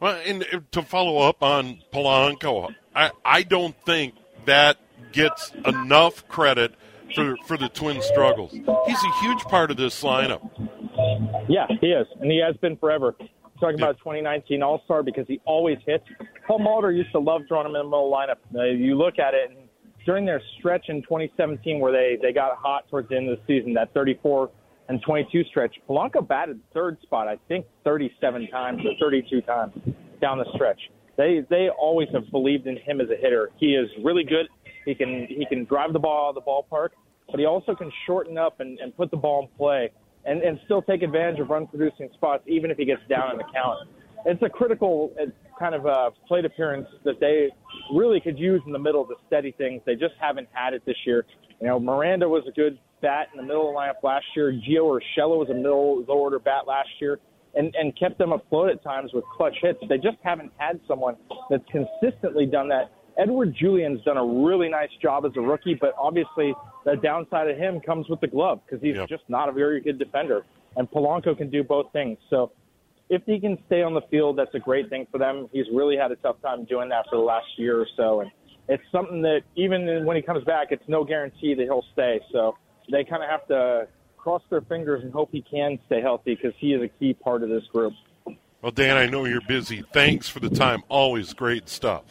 Well, 0.01 0.21
and 0.27 0.45
to 0.73 0.83
follow 0.83 1.19
up 1.19 1.43
on 1.43 1.83
Polanco, 1.93 2.75
I, 2.95 3.11
I 3.25 3.43
don't 3.43 3.77
think 3.85 4.15
that 4.47 4.79
gets 5.13 5.53
enough 5.67 6.27
credit 6.29 6.75
for 7.15 7.37
for 7.47 7.57
the 7.57 7.69
Twins' 7.69 8.05
struggles. 8.05 8.53
He's 8.53 8.65
a 9.05 9.13
huge 9.21 9.43
part 9.45 9.71
of 9.71 9.77
this 9.77 10.03
lineup. 10.03 10.70
Yeah, 11.49 11.67
he 11.81 11.89
is, 11.89 12.07
and 12.21 12.31
he 12.31 12.41
has 12.45 12.57
been 12.59 12.77
forever. 12.77 13.15
I'm 13.21 13.29
talking 13.61 13.81
about 13.81 13.99
2019 13.99 14.63
All 14.63 14.81
Star 14.85 15.03
because 15.03 15.27
he 15.27 15.41
always 15.45 15.79
hits. 15.87 16.05
Paul 16.47 16.61
Molitor 16.61 16.97
used 16.97 17.13
to 17.13 17.19
love 17.19 17.43
throwing 17.49 17.67
him 17.67 17.75
in 17.75 17.83
the 17.83 17.85
middle 17.85 18.11
lineup. 18.11 18.37
Uh, 18.55 18.65
you 18.65 18.97
look 18.97 19.19
at 19.19 19.35
it, 19.35 19.51
and 19.51 19.69
during 20.07 20.25
their 20.25 20.41
stretch 20.59 20.87
in 20.89 21.03
2017 21.03 21.81
where 21.81 21.93
they 21.93 22.19
they 22.21 22.33
got 22.33 22.57
hot 22.57 22.89
towards 22.89 23.09
the 23.09 23.17
end 23.17 23.29
of 23.29 23.39
the 23.39 23.45
season, 23.47 23.75
that 23.75 23.93
34 23.95 24.51
and 24.89 25.01
22 25.03 25.45
stretch, 25.45 25.77
Polanco 25.89 26.27
batted 26.27 26.61
third 26.75 27.01
spot, 27.03 27.29
I 27.29 27.39
think 27.47 27.65
37 27.85 28.49
times 28.49 28.81
or 28.85 28.93
32 29.01 29.41
times 29.43 29.73
down 30.21 30.39
the 30.39 30.47
stretch. 30.55 30.81
They 31.17 31.45
they 31.49 31.69
always 31.69 32.09
have 32.13 32.31
believed 32.31 32.67
in 32.67 32.77
him 32.77 33.01
as 33.01 33.09
a 33.11 33.17
hitter. 33.17 33.51
He 33.59 33.75
is 33.75 33.89
really 34.03 34.25
good. 34.25 34.49
He 34.85 34.95
can 34.95 35.27
he 35.29 35.47
can 35.47 35.65
drive 35.65 35.93
the 35.93 35.99
ball 35.99 36.29
out 36.29 36.29
of 36.31 36.35
the 36.37 36.41
ballpark, 36.77 36.91
but 37.31 37.39
he 37.39 37.47
also 37.47 37.75
can 37.75 37.91
shorten 38.07 38.39
up 38.39 38.61
and, 38.61 38.79
and 38.81 38.97
put 38.97 39.11
the 39.11 39.17
ball 39.17 39.43
in 39.43 39.49
play 39.57 39.91
and, 40.25 40.43
and 40.43 40.59
still 40.65 40.83
take 40.83 41.03
advantage 41.03 41.41
of 41.41 41.51
run 41.51 41.67
producing 41.67 42.09
spots 42.15 42.43
even 42.47 42.71
if 42.71 42.77
he 42.77 42.85
gets 42.85 43.03
down 43.09 43.33
in 43.33 43.39
the 43.39 43.45
count. 43.53 43.89
It's 44.27 44.43
a 44.43 44.49
critical 44.49 45.13
uh, 45.21 45.27
kind 45.59 45.75
of 45.75 45.87
uh, 45.87 46.11
plate 46.29 46.45
appearance 46.45 46.87
that 47.05 47.21
they 47.21 47.49
really 47.95 48.21
could 48.21 48.39
use 48.39 48.61
in 48.67 48.73
the 48.73 48.79
middle 48.79 49.05
to 49.07 49.15
steady 49.27 49.53
things. 49.53 49.81
They 49.87 49.95
just 49.95 50.15
haven't 50.21 50.49
had 50.53 50.75
it 50.75 50.83
this 50.85 50.97
year. 51.07 51.25
You 51.61 51.69
know, 51.69 51.81
Miranda 51.81 52.29
was 52.29 52.45
a 52.47 52.53
good 52.53 52.79
bat 53.01 53.29
in 53.33 53.39
the 53.39 53.43
middle 53.43 53.69
of 53.69 53.75
the 53.75 53.79
lineup 53.79 54.03
last 54.03 54.27
year. 54.37 54.53
Gio 54.53 54.99
Urshela 54.99 55.39
was 55.39 55.49
a 55.51 55.55
middle 55.55 56.05
low 56.07 56.19
order 56.19 56.39
bat 56.39 56.67
last 56.67 56.89
year 57.01 57.19
and, 57.55 57.75
and 57.75 57.99
kept 57.99 58.19
them 58.19 58.33
afloat 58.33 58.71
at 58.71 58.83
times 58.83 59.13
with 59.13 59.25
clutch 59.37 59.57
hits. 59.63 59.79
They 59.89 59.97
just 59.97 60.19
haven't 60.23 60.53
had 60.57 60.81
someone 60.87 61.17
that's 61.49 61.65
consistently 61.71 62.47
done 62.47 62.69
that. 62.69 62.93
Edouard 63.19 63.55
Julien's 63.55 64.03
done 64.05 64.17
a 64.17 64.25
really 64.25 64.69
nice 64.69 64.91
job 65.03 65.25
as 65.25 65.33
a 65.37 65.41
rookie, 65.41 65.75
but 65.75 65.95
obviously 65.99 66.55
the 66.85 66.97
downside 66.97 67.51
of 67.51 67.57
him 67.57 67.81
comes 67.81 68.09
with 68.09 68.21
the 68.21 68.27
glove 68.27 68.61
because 68.65 68.83
he's 68.83 68.97
yep. 68.97 69.09
just 69.09 69.25
not 69.29 69.49
a 69.49 69.53
very 69.53 69.81
good 69.81 69.99
defender. 69.99 70.45
And 70.77 70.91
Polanco 70.91 71.37
can 71.37 71.51
do 71.51 71.63
both 71.63 71.93
things. 71.93 72.19
So 72.29 72.53
if 73.09 73.23
he 73.27 73.41
can 73.41 73.59
stay 73.67 73.83
on 73.83 73.95
the 73.95 74.03
field, 74.11 74.39
that's 74.39 74.55
a 74.55 74.59
great 74.59 74.89
thing 74.89 75.07
for 75.11 75.19
them. 75.19 75.49
He's 75.53 75.67
really 75.73 75.97
had 75.97 76.13
a 76.13 76.17
tough 76.17 76.41
time 76.43 76.65
doing 76.65 76.89
that 76.91 77.07
for 77.11 77.17
the 77.17 77.25
last 77.25 77.47
year 77.57 77.81
or 77.81 77.87
so. 77.97 78.21
And 78.21 78.31
it's 78.69 78.83
something 78.93 79.21
that 79.23 79.43
even 79.57 80.05
when 80.05 80.17
he 80.17 80.23
comes 80.23 80.45
back, 80.45 80.69
it's 80.71 80.89
no 80.89 81.05
guarantee 81.05 81.55
that 81.55 81.65
he'll 81.65 81.85
stay. 81.93 82.21
So 82.31 82.57
they 82.91 83.05
kind 83.05 83.23
of 83.23 83.29
have 83.29 83.47
to 83.49 83.89
cross 84.17 84.43
their 84.51 84.61
fingers 84.61 85.03
and 85.03 85.13
hope 85.13 85.31
he 85.33 85.43
can 85.43 85.79
stay 85.87 86.01
healthy 86.01 86.35
because 86.37 86.53
he 86.59 86.73
is 86.73 86.83
a 86.83 86.89
key 86.89 87.15
part 87.15 87.43
of 87.43 87.49
this 87.49 87.65
group. 87.73 87.95
Well, 88.63 88.73
Dan, 88.73 88.97
I 88.97 89.07
know 89.07 89.25
you're 89.25 89.41
busy. 89.41 89.83
Thanks 89.93 90.29
for 90.29 90.39
the 90.39 90.51
time. 90.51 90.83
Always 90.89 91.33
great 91.33 91.69
stuff. 91.69 92.05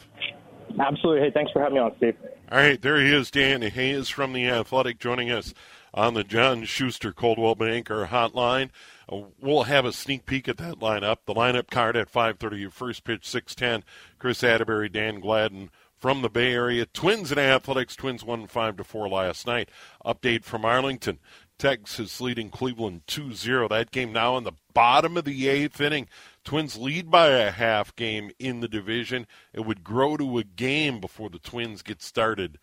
Absolutely. 0.80 1.20
Hey, 1.26 1.30
thanks 1.30 1.52
for 1.52 1.60
having 1.60 1.74
me 1.74 1.80
on, 1.80 1.94
Steve. 1.98 2.16
All 2.50 2.58
right, 2.58 2.80
there 2.80 3.00
he 3.00 3.12
is, 3.12 3.30
Dan 3.30 3.62
Hayes 3.62 4.08
from 4.08 4.32
The 4.32 4.48
Athletic, 4.48 4.98
joining 4.98 5.30
us 5.30 5.52
on 5.92 6.14
the 6.14 6.24
John 6.24 6.64
Schuster 6.64 7.12
Coldwell 7.12 7.54
Banker 7.54 8.06
Hotline. 8.06 8.70
Uh, 9.10 9.22
we'll 9.40 9.64
have 9.64 9.84
a 9.84 9.92
sneak 9.92 10.24
peek 10.24 10.48
at 10.48 10.56
that 10.56 10.76
lineup. 10.78 11.18
The 11.26 11.34
lineup 11.34 11.70
card 11.70 11.96
at 11.96 12.10
5:30. 12.10 12.60
Your 12.60 12.70
First 12.70 13.04
pitch 13.04 13.28
6:10. 13.28 13.82
Kris 14.18 14.42
Atteberry, 14.42 14.90
Dan 14.90 15.20
Gladden 15.20 15.70
from 15.98 16.22
the 16.22 16.30
Bay 16.30 16.52
Area. 16.52 16.86
Twins 16.86 17.30
and 17.30 17.38
Athletics. 17.40 17.94
Twins 17.94 18.24
won 18.24 18.46
five 18.46 18.76
to 18.78 18.84
four 18.84 19.08
last 19.08 19.46
night. 19.46 19.68
Update 20.04 20.44
from 20.44 20.64
Arlington. 20.64 21.18
Texas 21.58 22.22
leading 22.22 22.48
Cleveland 22.48 23.02
2-0. 23.06 23.68
That 23.68 23.90
game 23.90 24.12
now 24.12 24.38
in 24.38 24.44
the 24.44 24.52
bottom 24.72 25.18
of 25.18 25.24
the 25.26 25.46
eighth 25.46 25.78
inning. 25.78 26.08
Twins 26.44 26.76
lead 26.76 27.10
by 27.10 27.28
a 27.28 27.50
half 27.50 27.94
game 27.96 28.30
in 28.38 28.60
the 28.60 28.68
division. 28.68 29.26
It 29.52 29.60
would 29.60 29.84
grow 29.84 30.16
to 30.16 30.38
a 30.38 30.44
game 30.44 31.00
before 31.00 31.30
the 31.30 31.38
Twins 31.38 31.82
get 31.82 32.02
started 32.02 32.58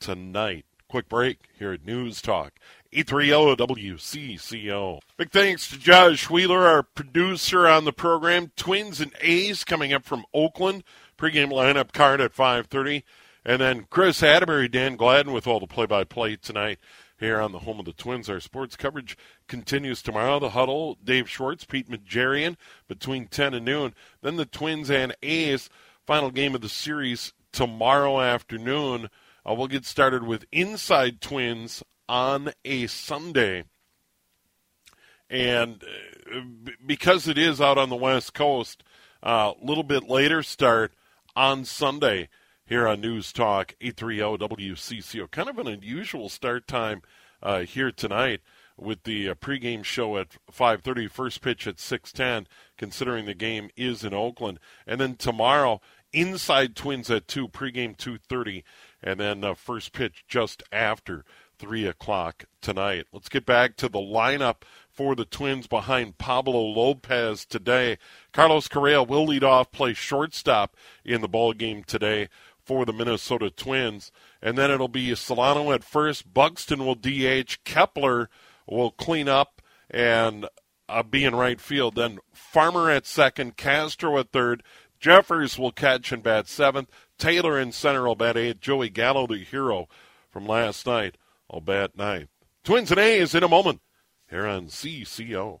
tonight. 0.00 0.64
Quick 0.88 1.08
break 1.08 1.48
here 1.58 1.72
at 1.72 1.84
News 1.84 2.22
Talk. 2.22 2.52
830 2.92 3.56
WCCO. 3.56 5.00
Big 5.16 5.30
thanks 5.30 5.68
to 5.68 5.78
Josh 5.78 6.30
Wheeler, 6.30 6.66
our 6.66 6.82
producer 6.84 7.66
on 7.66 7.84
the 7.84 7.92
program. 7.92 8.52
Twins 8.56 9.00
and 9.00 9.12
A's 9.20 9.64
coming 9.64 9.92
up 9.92 10.04
from 10.04 10.24
Oakland. 10.32 10.84
Pregame 11.18 11.50
lineup 11.50 11.92
card 11.92 12.20
at 12.20 12.34
5:30, 12.34 13.02
and 13.44 13.60
then 13.60 13.86
Kris 13.90 14.20
Atteberry, 14.20 14.70
Dan 14.70 14.96
Gladden 14.96 15.32
with 15.32 15.46
all 15.46 15.58
the 15.58 15.66
play-by-play 15.66 16.36
tonight 16.36 16.78
here 17.18 17.40
on 17.40 17.52
the 17.52 17.60
home 17.60 17.78
of 17.78 17.84
the 17.84 17.92
Twins. 17.92 18.28
Our 18.28 18.40
sports 18.40 18.76
coverage 18.76 19.16
continues 19.48 20.02
tomorrow. 20.02 20.38
The 20.38 20.50
huddle, 20.50 20.98
Dave 21.02 21.28
Schwartz, 21.28 21.64
Pete 21.64 21.88
Najarian 21.88 22.56
between 22.88 23.26
10 23.26 23.54
and 23.54 23.64
noon. 23.64 23.94
Then 24.22 24.36
the 24.36 24.46
Twins 24.46 24.90
and 24.90 25.14
A's 25.22 25.70
final 26.06 26.30
game 26.30 26.54
of 26.54 26.60
the 26.60 26.68
series 26.68 27.32
tomorrow 27.52 28.20
afternoon. 28.20 29.08
Uh, 29.48 29.54
we'll 29.54 29.66
get 29.66 29.84
started 29.84 30.24
with 30.24 30.44
Inside 30.52 31.20
Twins 31.20 31.82
on 32.08 32.52
a 32.64 32.86
Sunday. 32.86 33.64
And 35.28 35.82
uh, 36.32 36.40
because 36.84 37.26
it 37.26 37.38
is 37.38 37.60
out 37.60 37.78
on 37.78 37.88
the 37.88 37.96
West 37.96 38.34
Coast, 38.34 38.84
a 39.22 39.28
uh, 39.28 39.52
little 39.62 39.82
bit 39.82 40.08
later 40.08 40.42
start 40.42 40.92
on 41.34 41.64
Sunday 41.64 42.28
here 42.66 42.88
on 42.88 43.00
News 43.00 43.32
Talk 43.32 43.74
830 43.80 44.66
WCCO. 44.74 45.30
Kind 45.30 45.48
of 45.48 45.58
an 45.58 45.68
unusual 45.68 46.28
start 46.28 46.66
time 46.66 47.02
uh, 47.42 47.60
here 47.60 47.92
tonight 47.92 48.40
with 48.76 49.04
the 49.04 49.30
uh, 49.30 49.34
pregame 49.34 49.84
show 49.84 50.18
at 50.18 50.36
5:30, 50.52 51.08
first 51.10 51.40
pitch 51.40 51.66
at 51.66 51.76
6:10, 51.76 52.46
considering 52.76 53.24
the 53.24 53.34
game 53.34 53.70
is 53.76 54.04
in 54.04 54.12
Oakland, 54.12 54.58
and 54.86 55.00
then 55.00 55.14
tomorrow 55.14 55.80
inside 56.12 56.74
Twins 56.74 57.10
at 57.10 57.28
two, 57.28 57.48
pregame 57.48 57.96
2:30, 57.96 58.64
and 59.02 59.20
then 59.20 59.44
uh, 59.44 59.54
first 59.54 59.92
pitch 59.92 60.24
just 60.26 60.62
after 60.72 61.24
three 61.58 61.86
o'clock 61.86 62.44
tonight. 62.60 63.06
Let's 63.12 63.30
get 63.30 63.46
back 63.46 63.76
to 63.76 63.88
the 63.88 63.98
lineup 63.98 64.56
for 64.90 65.14
the 65.14 65.24
Twins 65.24 65.66
behind 65.66 66.18
Pablo 66.18 66.60
Lopez 66.60 67.46
today. 67.46 67.96
Carlos 68.32 68.68
Correa 68.68 69.02
will 69.02 69.24
lead 69.24 69.44
off, 69.44 69.72
play 69.72 69.94
shortstop 69.94 70.76
in 71.02 71.22
the 71.22 71.28
ball 71.28 71.54
game 71.54 71.82
today 71.82 72.28
for 72.66 72.84
the 72.84 72.92
Minnesota 72.92 73.50
Twins. 73.50 74.10
And 74.42 74.58
then 74.58 74.70
it'll 74.70 74.88
be 74.88 75.14
Solano 75.14 75.72
at 75.72 75.84
first. 75.84 76.32
Buxton 76.34 76.84
will 76.84 76.96
DH. 76.96 77.64
Kepler 77.64 78.28
will 78.66 78.90
clean 78.90 79.28
up 79.28 79.62
and 79.88 80.46
uh, 80.88 81.02
be 81.02 81.24
in 81.24 81.34
right 81.34 81.60
field. 81.60 81.94
Then 81.94 82.18
Farmer 82.34 82.90
at 82.90 83.06
second. 83.06 83.56
Castro 83.56 84.18
at 84.18 84.32
third. 84.32 84.62
Jeffers 84.98 85.58
will 85.58 85.72
catch 85.72 86.10
and 86.10 86.22
bat 86.22 86.48
seventh. 86.48 86.90
Taylor 87.18 87.58
in 87.58 87.72
center 87.72 88.04
will 88.04 88.16
bat 88.16 88.36
eighth. 88.36 88.60
Joey 88.60 88.90
Gallo, 88.90 89.26
the 89.26 89.38
hero 89.38 89.88
from 90.30 90.46
last 90.46 90.86
night, 90.86 91.16
will 91.50 91.60
bat 91.60 91.96
ninth. 91.96 92.28
Twins 92.64 92.90
and 92.90 93.00
A's 93.00 93.34
in 93.34 93.44
a 93.44 93.48
moment 93.48 93.80
here 94.28 94.46
on 94.46 94.66
CCO. 94.66 95.60